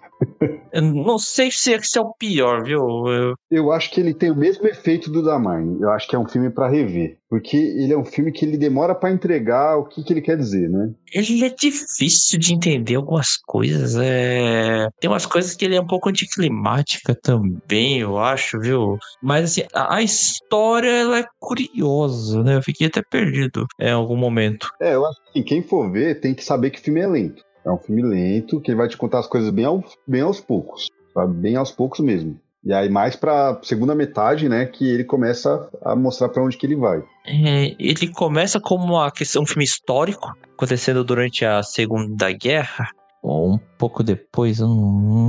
[0.72, 2.80] Eu não sei se esse é o pior, viu?
[3.08, 5.82] Eu- Eu acho que ele tem o mesmo efeito do da Marnie.
[5.82, 7.18] Eu acho que é um filme pra rever.
[7.30, 10.38] Porque ele é um filme que ele demora pra entregar o que, que ele quer
[10.38, 10.92] dizer, né?
[11.12, 13.96] Ele é difícil de entender algumas coisas.
[13.98, 14.88] É...
[15.00, 18.98] Tem umas coisas que ele é um pouco anticlimática também, eu acho, viu?
[19.22, 22.56] Mas assim, a a história ela é curiosa, né?
[22.58, 24.70] Eu fiquei até perdido em algum momento.
[24.80, 27.42] É, eu acho que quem for ver tem que saber que o filme é lento.
[27.68, 30.40] É um filme lento, que ele vai te contar as coisas bem, ao, bem aos
[30.40, 30.90] poucos.
[31.14, 31.34] Sabe?
[31.34, 32.40] Bem aos poucos mesmo.
[32.64, 36.66] E aí, mais pra segunda metade, né, que ele começa a mostrar pra onde que
[36.66, 37.04] ele vai.
[37.26, 42.90] É, ele começa como uma questão, um filme histórico, acontecendo durante a Segunda Guerra,
[43.28, 44.76] ou um pouco depois, eu não,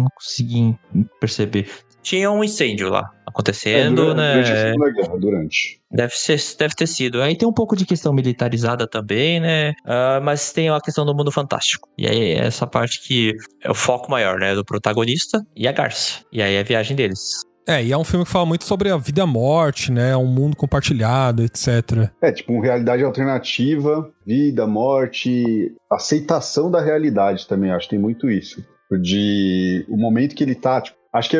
[0.02, 0.76] não consegui
[1.20, 1.68] perceber.
[2.02, 4.72] Tinha um incêndio lá acontecendo, É, durante, né?
[4.72, 5.80] durante Guerra, durante.
[5.90, 7.20] Deve, ser, deve ter sido.
[7.20, 9.74] Aí tem um pouco de questão militarizada também, né?
[9.84, 11.88] Ah, mas tem a questão do mundo fantástico.
[11.98, 14.54] E aí essa parte que é o foco maior, né?
[14.54, 16.22] Do protagonista e a Garça.
[16.32, 17.42] E aí a viagem deles.
[17.68, 20.16] É, e é um filme que fala muito sobre a vida e a morte, né?
[20.16, 22.10] Um mundo compartilhado, etc.
[22.22, 28.30] É, tipo, uma realidade alternativa, vida, morte, aceitação da realidade também, acho que tem muito
[28.30, 28.64] isso.
[29.02, 31.36] De o momento que ele tá, tipo, acho que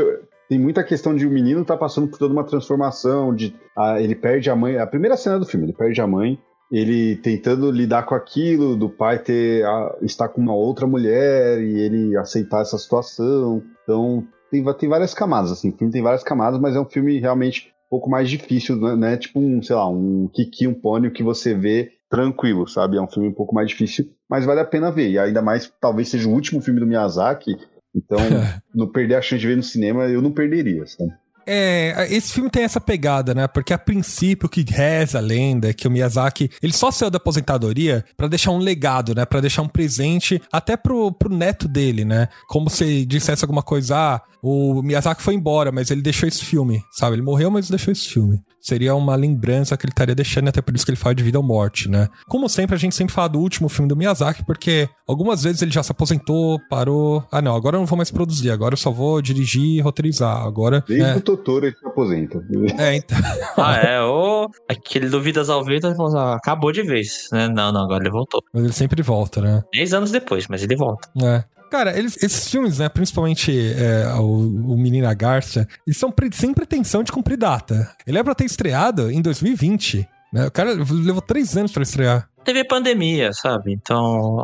[0.51, 4.14] tem muita questão de o menino tá passando por toda uma transformação, de ah, ele
[4.14, 6.39] perde a mãe, a primeira cena do filme, ele perde a mãe,
[6.70, 11.79] ele tentando lidar com aquilo, do pai ter a, estar com uma outra mulher e
[11.79, 13.62] ele aceitar essa situação.
[13.83, 17.18] Então, tem, tem várias camadas, assim, o filme tem várias camadas, mas é um filme
[17.18, 18.96] realmente um pouco mais difícil, né?
[18.96, 19.16] né?
[19.16, 22.96] Tipo um, sei lá, um Kiki, um pônei que você vê tranquilo, sabe?
[22.96, 25.11] É um filme um pouco mais difícil, mas vale a pena ver.
[25.11, 27.57] E ainda mais, talvez seja o último filme do Miyazaki,
[27.94, 28.18] então
[28.74, 31.12] não perder a chance de ver no cinema, eu não perderia, sabe?
[31.51, 33.46] É, esse filme tem essa pegada, né?
[33.46, 37.16] Porque a princípio que reza a lenda é que o Miyazaki, ele só saiu da
[37.16, 39.24] aposentadoria pra deixar um legado, né?
[39.24, 42.28] Pra deixar um presente até pro, pro neto dele, né?
[42.46, 46.82] Como se dissesse alguma coisa, ah, o Miyazaki foi embora, mas ele deixou esse filme,
[46.92, 47.16] sabe?
[47.16, 48.38] Ele morreu, mas deixou esse filme.
[48.69, 51.39] Seria uma lembrança que ele estaria deixando, até por isso que ele fala de vida
[51.39, 52.07] ou morte, né?
[52.29, 55.71] Como sempre, a gente sempre fala do último filme do Miyazaki, porque algumas vezes ele
[55.71, 57.25] já se aposentou, parou.
[57.33, 60.45] Ah, não, agora eu não vou mais produzir, agora eu só vou dirigir e roteirizar.
[60.45, 60.85] Agora.
[60.87, 61.16] Desde né?
[61.16, 62.45] o Totoro ele se aposenta.
[62.79, 63.16] É, então.
[63.57, 67.49] Ah, é, o aquele do Vidas ao Vento assim, ah, acabou de vez, né?
[67.49, 68.43] Não, não, agora ele voltou.
[68.53, 69.64] Mas ele sempre volta, né?
[69.73, 71.09] Dez anos depois, mas ele volta.
[71.23, 71.43] É.
[71.71, 76.53] Cara, eles, esses filmes, né, principalmente é, o, o Menina Garça, eles são pre sem
[76.55, 77.91] pretensão de cumprir data.
[78.07, 80.09] Ele é pra ter estreado em 2020.
[80.33, 80.47] Né?
[80.47, 83.75] O cara levou três anos para estrear teve pandemia, sabe?
[83.75, 84.39] Então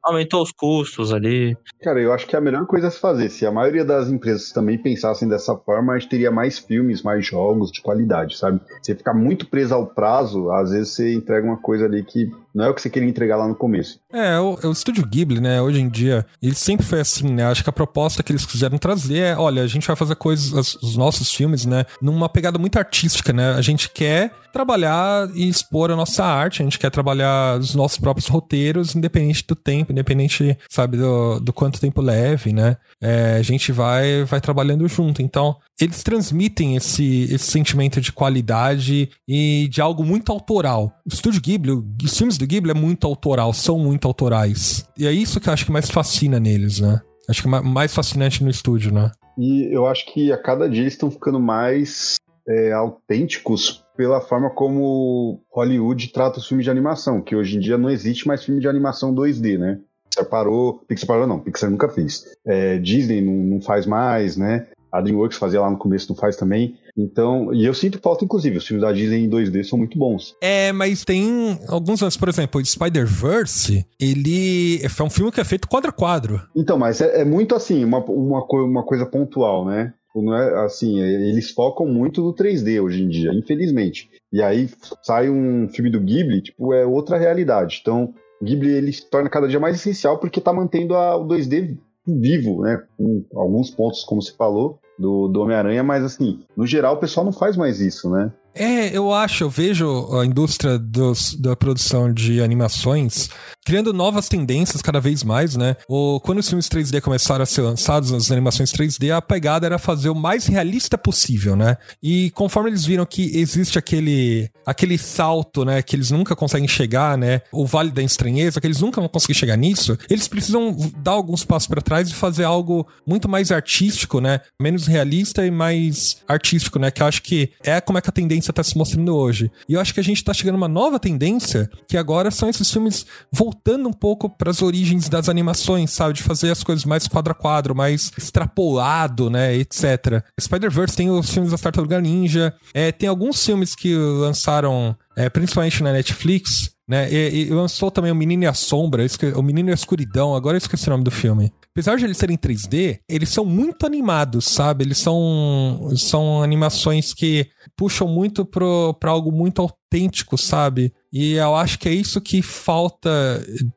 [0.00, 1.56] aumentou os custos ali.
[1.82, 3.28] Cara, eu acho que é a melhor coisa a se fazer.
[3.30, 7.26] Se a maioria das empresas também pensassem dessa forma, a gente teria mais filmes, mais
[7.26, 8.60] jogos de qualidade, sabe?
[8.80, 12.64] Você ficar muito preso ao prazo, às vezes você entrega uma coisa ali que não
[12.64, 14.00] é o que você queria entregar lá no começo.
[14.12, 17.46] É, o, o estúdio Ghibli, né, hoje em dia, ele sempre foi assim, né?
[17.46, 20.74] Acho que a proposta que eles quiseram trazer é, olha, a gente vai fazer coisas,
[20.76, 23.54] os nossos filmes, né, numa pegada muito artística, né?
[23.54, 27.98] A gente quer trabalhar e expor a nossa arte, a gente quer trabalhar os nossos
[27.98, 32.76] próprios roteiros, independente do tempo, independente, sabe, do, do quanto tempo leve, né?
[33.00, 35.22] É, a gente vai, vai trabalhando junto.
[35.22, 40.92] Então, eles transmitem esse, esse sentimento de qualidade e de algo muito autoral.
[41.04, 41.72] O estúdio Ghibli,
[42.04, 44.88] os filmes do Ghibli é muito autoral, são muito autorais.
[44.96, 47.00] E é isso que eu acho que mais fascina neles, né?
[47.28, 49.10] Acho que é mais fascinante no estúdio, né?
[49.36, 52.14] E eu acho que a cada dia eles estão ficando mais
[52.48, 57.76] é, autênticos pela forma como Hollywood trata os filmes de animação, que hoje em dia
[57.76, 59.80] não existe mais filme de animação 2D, né?
[60.08, 62.24] Pixar parou, Pixar parou não, Pixar nunca fez.
[62.46, 64.68] É, Disney não, não faz mais, né?
[64.92, 66.76] A DreamWorks fazia lá no começo, não faz também.
[66.96, 70.36] Então, e eu sinto falta, inclusive, os filmes da Disney em 2D são muito bons.
[70.40, 75.44] É, mas tem alguns anos, por exemplo, o Spider-Verse, ele é um filme que é
[75.44, 76.42] feito quadro a quadro.
[76.54, 79.94] Então, mas é, é muito assim, uma, uma, uma coisa pontual, né?
[80.14, 84.10] Não é assim, é, eles focam muito no 3D hoje em dia, infelizmente.
[84.30, 84.68] E aí
[85.02, 87.78] sai um filme do Ghibli, tipo, é outra realidade.
[87.80, 91.26] Então, o Ghibli ele se torna cada dia mais essencial porque tá mantendo a, o
[91.26, 92.82] 2D vivo, né?
[92.96, 97.24] Com alguns pontos, como se falou, do, do Homem-Aranha, mas assim, no geral o pessoal
[97.24, 98.32] não faz mais isso, né?
[98.54, 103.30] É, eu acho, eu vejo a indústria dos, da produção de animações
[103.64, 105.76] criando novas tendências cada vez mais, né?
[105.88, 109.78] O, quando os filmes 3D começaram a ser lançados, as animações 3D, a pegada era
[109.78, 111.76] fazer o mais realista possível, né?
[112.02, 115.80] E conforme eles viram que existe aquele, aquele salto, né?
[115.80, 117.42] Que eles nunca conseguem chegar, né?
[117.52, 121.44] O vale da estranheza, que eles nunca vão conseguir chegar nisso, eles precisam dar alguns
[121.44, 124.40] passos para trás e fazer algo muito mais artístico, né?
[124.60, 126.90] Menos realista e mais artístico, né?
[126.90, 129.50] Que eu acho que é como é que a tendência tá se mostrando hoje.
[129.68, 132.70] E eu acho que a gente tá chegando uma nova tendência, que agora são esses
[132.70, 136.14] filmes voltados voltando um pouco para as origens das animações, sabe?
[136.14, 139.54] De fazer as coisas mais quadro a quadro, mais extrapolado, né?
[139.56, 140.24] Etc.
[140.40, 145.82] Spider-Verse tem os filmes da Tartaruga Ninja, é, tem alguns filmes que lançaram, é, principalmente
[145.82, 147.12] na Netflix, né?
[147.12, 149.04] E, e, lançou também o Menino e a Sombra,
[149.36, 151.52] o Menino e a Escuridão, agora eu esqueci o nome do filme.
[151.74, 154.84] Apesar de eles serem 3D, eles são muito animados, sabe?
[154.84, 160.92] Eles são, são animações que puxam muito para algo muito autêntico, sabe?
[161.12, 163.10] E eu acho que é isso que falta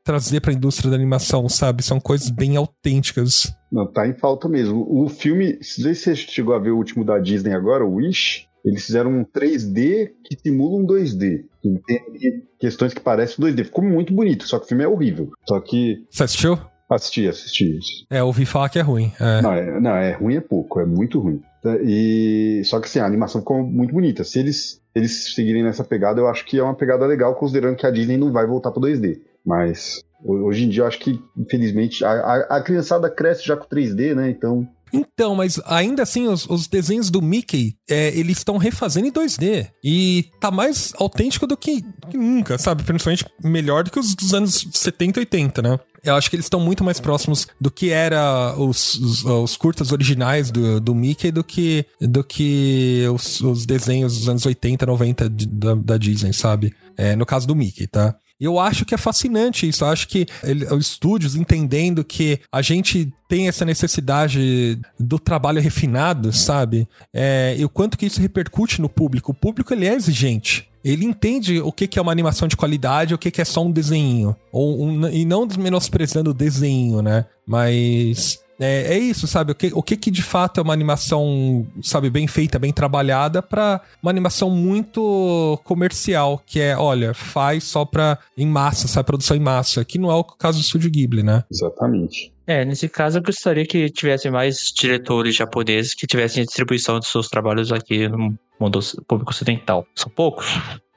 [0.03, 1.83] trazer para a indústria da animação, sabe?
[1.83, 3.53] São coisas bem autênticas.
[3.69, 4.87] Não, tá em falta mesmo.
[4.89, 8.85] O filme, se você chegou a ver o último da Disney agora, o Wish, eles
[8.85, 11.43] fizeram um 3D que simula um 2D.
[11.61, 13.65] Tem questões que parecem 2D.
[13.65, 15.29] Ficou muito bonito, só que o filme é horrível.
[15.47, 16.05] Só que.
[16.09, 16.57] Você assistiu?
[16.89, 17.79] Assisti, assisti.
[18.09, 19.11] É, ouvi falar que é ruim.
[19.19, 19.41] É.
[19.41, 21.41] Não, é, não, é ruim é pouco, é muito ruim.
[21.83, 24.23] E só que assim, a animação ficou muito bonita.
[24.23, 27.85] Se eles eles seguirem nessa pegada, eu acho que é uma pegada legal, considerando que
[27.85, 29.19] a Disney não vai voltar para 2D.
[29.45, 33.67] Mas hoje em dia eu acho que, infelizmente, a, a, a criançada cresce já com
[33.67, 34.29] 3D, né?
[34.29, 39.11] Então então, mas ainda assim, os, os desenhos do Mickey, é, eles estão refazendo em
[39.11, 39.67] 2D.
[39.83, 42.83] E tá mais autêntico do que, que, nunca, sabe?
[42.83, 45.79] Principalmente melhor do que os dos anos 70 e 80, né?
[46.03, 49.91] Eu acho que eles estão muito mais próximos do que era os, os, os curtas
[49.91, 55.29] originais do, do Mickey do que, do que os, os desenhos dos anos 80, 90
[55.29, 56.73] de, da, da Disney, sabe?
[56.95, 58.15] É, no caso do Mickey, tá?
[58.39, 59.83] Eu acho que é fascinante isso.
[59.83, 60.25] Eu acho que
[60.71, 66.87] os estúdios entendendo que a gente tem essa necessidade do trabalho refinado, sabe?
[67.13, 69.31] É, e o quanto que isso repercute no público.
[69.31, 70.69] O público ele é exigente.
[70.83, 73.63] Ele entende o que, que é uma animação de qualidade, o que, que é só
[73.63, 74.35] um desenho.
[74.53, 77.25] Um, e não menosprezando o desenho, né?
[77.47, 79.51] Mas é, é, isso, sabe?
[79.51, 83.41] O que, o que que de fato é uma animação, sabe, bem feita, bem trabalhada,
[83.41, 89.07] para uma animação muito comercial, que é, olha, faz só pra em massa, sabe?
[89.07, 91.43] Produção em massa, que não é o caso do Studio Ghibli, né?
[91.51, 92.33] Exatamente.
[92.47, 97.27] É, nesse caso eu gostaria que tivesse mais diretores japoneses que tivessem distribuição de seus
[97.27, 99.85] trabalhos aqui no mundo público ocidental.
[99.95, 100.45] São poucos,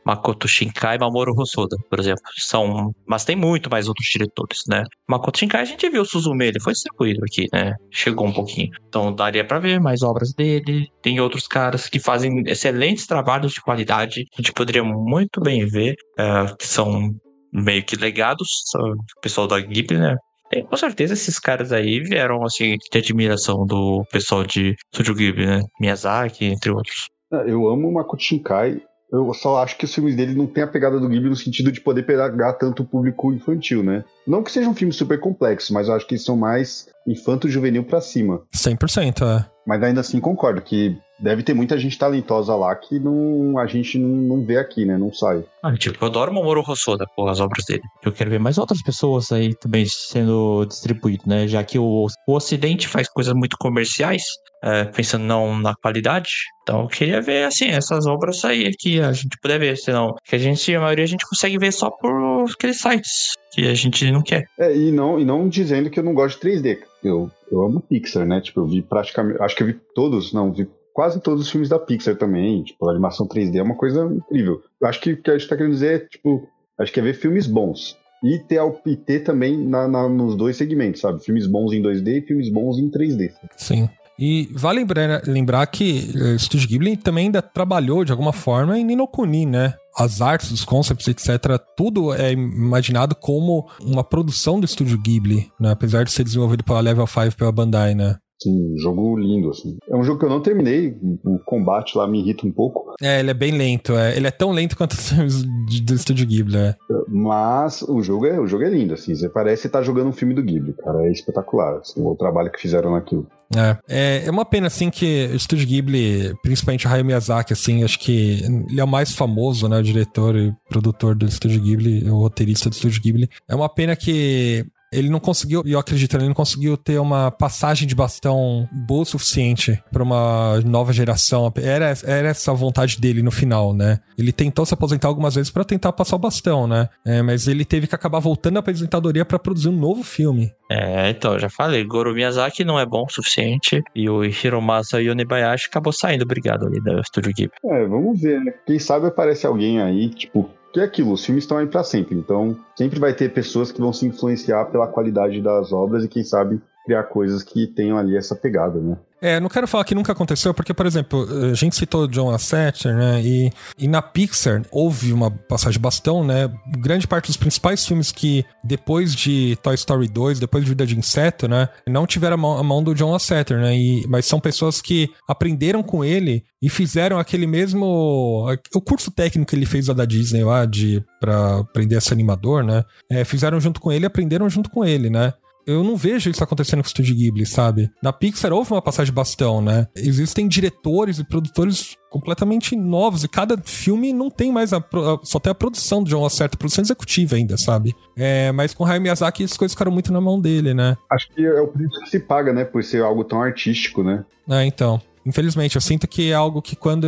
[0.09, 2.23] Makoto Shinkai e Mamoru Hosoda, por exemplo.
[2.39, 4.83] São, mas tem muito mais outros diretores, né?
[5.07, 7.75] Makoto Shinkai a gente viu o Suzume, ele foi distribuído aqui, né?
[7.91, 8.71] Chegou um pouquinho.
[8.89, 10.89] Então daria para ver mais obras dele.
[11.03, 14.25] Tem outros caras que fazem excelentes trabalhos de qualidade.
[14.33, 17.11] A gente poderia muito bem ver, uh, que são
[17.53, 20.17] meio que legados, o pessoal da Ghibli, né?
[20.51, 25.47] tem, com certeza esses caras aí vieram, assim, de admiração do pessoal de Studio Ghibli,
[25.47, 25.63] né?
[25.81, 27.09] Miyazaki, entre outros.
[27.33, 28.81] É, eu amo o Makoto Shinkai,
[29.11, 31.73] eu só acho que os filmes dele não tem a pegada do Ghibli no sentido
[31.73, 34.05] de poder pegar tanto o público infantil, né?
[34.27, 37.85] Não que seja um filme super complexo, mas eu acho que eles são mais infanto-juvenil
[37.85, 38.43] pra cima.
[38.55, 39.47] 100%, é.
[39.67, 43.99] Mas ainda assim concordo que deve ter muita gente talentosa lá que não, a gente
[43.99, 44.97] não, não vê aqui, né?
[44.97, 45.45] Não sai.
[45.63, 47.83] Ah, tipo, eu adoro o Mamoru Hosoda, pô, as obras dele.
[48.03, 51.47] Eu quero ver mais outras pessoas aí também sendo distribuído, né?
[51.49, 54.25] Já que o, o Ocidente faz coisas muito comerciais,
[54.63, 56.31] é, pensando não na qualidade.
[56.63, 60.37] Então eu queria ver, assim, essas obras aí que a gente puder ver, senão que
[60.37, 64.11] a gente, a maioria a gente consegue ver só por aqueles sites que a gente
[64.11, 64.45] não quer.
[64.59, 66.79] É, e não, e não dizendo que eu não gosto de 3D.
[67.03, 68.41] Eu, eu amo Pixar, né?
[68.41, 71.69] Tipo, eu vi praticamente, acho que eu vi todos, não, vi quase todos os filmes
[71.69, 72.63] da Pixar também.
[72.65, 74.61] Tipo, a animação 3D é uma coisa incrível.
[74.81, 76.49] Eu acho que o que a gente tá querendo dizer é, tipo,
[76.79, 77.97] acho que é ver filmes bons.
[78.23, 81.23] E ter, e ter também na, na, nos dois segmentos, sabe?
[81.23, 83.31] Filmes bons em 2D e filmes bons em 3D.
[83.57, 83.89] Sim.
[84.19, 88.79] E vale lembrar, lembrar que o eh, Studio Ghibli também ainda trabalhou de alguma forma
[88.79, 89.75] em Ninokuni, né?
[89.97, 95.71] As artes, os concepts, etc., tudo é imaginado como uma produção do Studio Ghibli, né?
[95.71, 98.17] Apesar de ser desenvolvido pela Level 5 pela Bandai, né?
[98.41, 99.77] Sim, jogo lindo, assim.
[99.89, 102.95] É um jogo que eu não terminei, o combate lá me irrita um pouco.
[103.03, 104.17] É, ele é bem lento, é.
[104.17, 106.77] ele é tão lento quanto os filmes do Estúdio Ghibli, é.
[107.09, 110.35] Mas o jogo é, o jogo é lindo, assim, você parece estar jogando um filme
[110.35, 113.27] do Ghibli, cara, é espetacular, assim, o trabalho que fizeram naquilo.
[113.57, 117.83] É, é, é uma pena, assim, que o Estúdio Ghibli, principalmente o Hayao Miyazaki, assim,
[117.83, 122.09] acho que ele é o mais famoso, né, o diretor e produtor do Estúdio Ghibli,
[122.09, 123.29] o roteirista do Estúdio Ghibli.
[123.49, 127.31] É uma pena que ele não conseguiu, e eu acredito, ele não conseguiu ter uma
[127.31, 131.53] passagem de bastão boa o suficiente para uma nova geração.
[131.57, 134.01] Era, era essa a vontade dele no final, né?
[134.17, 136.89] Ele tentou se aposentar algumas vezes para tentar passar o bastão, né?
[137.05, 140.53] É, mas ele teve que acabar voltando à aposentadoria para produzir um novo filme.
[140.71, 145.69] É, então, já falei, Goro Miyazaki não é bom o suficiente e o Hiromasa Yonebayashi
[145.69, 147.57] acabou saindo, obrigado ali da Studio Ghibli.
[147.65, 148.53] É, vamos ver, né?
[148.67, 152.15] Quem sabe aparece alguém aí, tipo, que é aquilo, os filmes estão aí para sempre,
[152.15, 156.23] então sempre vai ter pessoas que vão se influenciar pela qualidade das obras e quem
[156.23, 158.97] sabe criar coisas que tenham ali essa pegada, né?
[159.21, 162.95] É, não quero falar que nunca aconteceu, porque, por exemplo, a gente citou John Lasseter,
[162.95, 163.21] né?
[163.21, 166.49] E, e na Pixar houve uma passagem bastão, né?
[166.79, 170.97] Grande parte dos principais filmes que, depois de Toy Story 2, depois de Vida de
[170.97, 171.69] Inseto, né?
[171.87, 173.77] Não tiveram a mão, a mão do John Lasseter, né?
[173.77, 178.47] E, mas são pessoas que aprenderam com ele e fizeram aquele mesmo.
[178.73, 182.15] O curso técnico que ele fez lá da Disney lá, de, pra aprender a ser
[182.15, 182.85] animador, né?
[183.11, 185.35] É, fizeram junto com ele e aprenderam junto com ele, né?
[185.69, 187.91] Eu não vejo isso acontecendo com o Studio Ghibli, sabe?
[188.03, 189.87] Na Pixar houve uma passagem de bastão, né?
[189.95, 194.83] Existem diretores e produtores completamente novos e cada filme não tem mais a,
[195.23, 197.95] só tem a produção de uma certa produção executiva ainda, sabe?
[198.17, 200.97] É, mas com Hayao Miyazaki as coisas ficaram muito na mão dele, né?
[201.11, 204.25] Acho que é o preço que se paga, né, por ser algo tão artístico, né?
[204.49, 204.99] É, então.
[205.27, 207.07] Infelizmente, eu sinto que é algo que quando,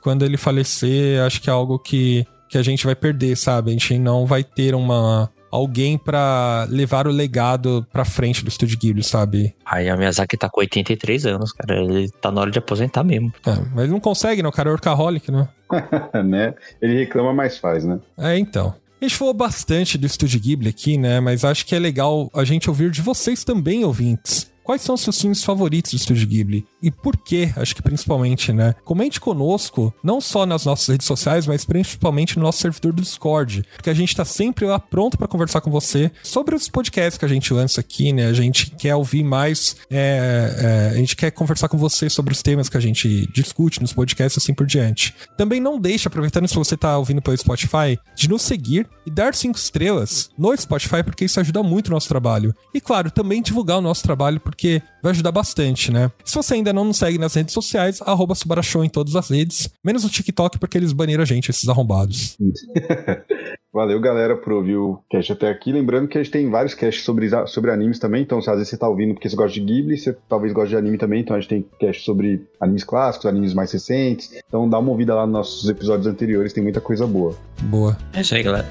[0.00, 3.68] quando ele falecer, acho que é algo que, que a gente vai perder, sabe?
[3.68, 8.78] A gente não vai ter uma, alguém para levar o legado pra frente do Estúdio
[8.78, 9.54] Ghibli, sabe?
[9.64, 11.80] Aí a Miyazaki tá com 83 anos, cara.
[11.80, 13.32] Ele tá na hora de aposentar mesmo.
[13.46, 14.48] É, mas ele não consegue, né?
[14.48, 15.48] O cara é workaholic, né?
[16.24, 16.54] né?
[16.80, 17.98] Ele reclama, mas faz, né?
[18.16, 18.74] É, então.
[19.00, 21.20] A gente falou bastante do Estúdio Ghibli aqui, né?
[21.20, 24.50] Mas acho que é legal a gente ouvir de vocês também, ouvintes.
[24.68, 26.66] Quais são os seus filmes favoritos do Estúdio Ghibli?
[26.82, 27.50] E por quê?
[27.56, 28.74] Acho que principalmente, né?
[28.84, 33.64] Comente conosco, não só nas nossas redes sociais, mas principalmente no nosso servidor do Discord,
[33.74, 37.24] porque a gente tá sempre lá pronto para conversar com você sobre os podcasts que
[37.24, 38.26] a gente lança aqui, né?
[38.26, 42.42] A gente quer ouvir mais, é, é, a gente quer conversar com você sobre os
[42.42, 45.14] temas que a gente discute nos podcasts e assim por diante.
[45.38, 49.34] Também não deixe, aproveitando se você tá ouvindo pelo Spotify, de nos seguir e dar
[49.34, 52.54] cinco estrelas no Spotify, porque isso ajuda muito o nosso trabalho.
[52.74, 56.10] E claro, também divulgar o nosso trabalho, porque porque vai ajudar bastante, né?
[56.24, 59.70] Se você ainda não nos segue nas redes sociais, arroba Subarachou em todas as redes,
[59.84, 62.36] menos o TikTok, porque eles baniram a gente, esses arrombados.
[63.72, 65.70] Valeu, galera, por ouvir o cast até aqui.
[65.70, 68.70] Lembrando que a gente tem vários casts sobre, sobre animes também, então se às vezes
[68.70, 71.36] você tá ouvindo porque você gosta de Ghibli, você talvez goste de anime também, então
[71.36, 74.34] a gente tem cast sobre animes clássicos, animes mais recentes.
[74.48, 77.36] Então dá uma ouvida lá nos nossos episódios anteriores, tem muita coisa boa.
[77.62, 77.96] Boa.
[78.12, 78.66] É isso aí, galera.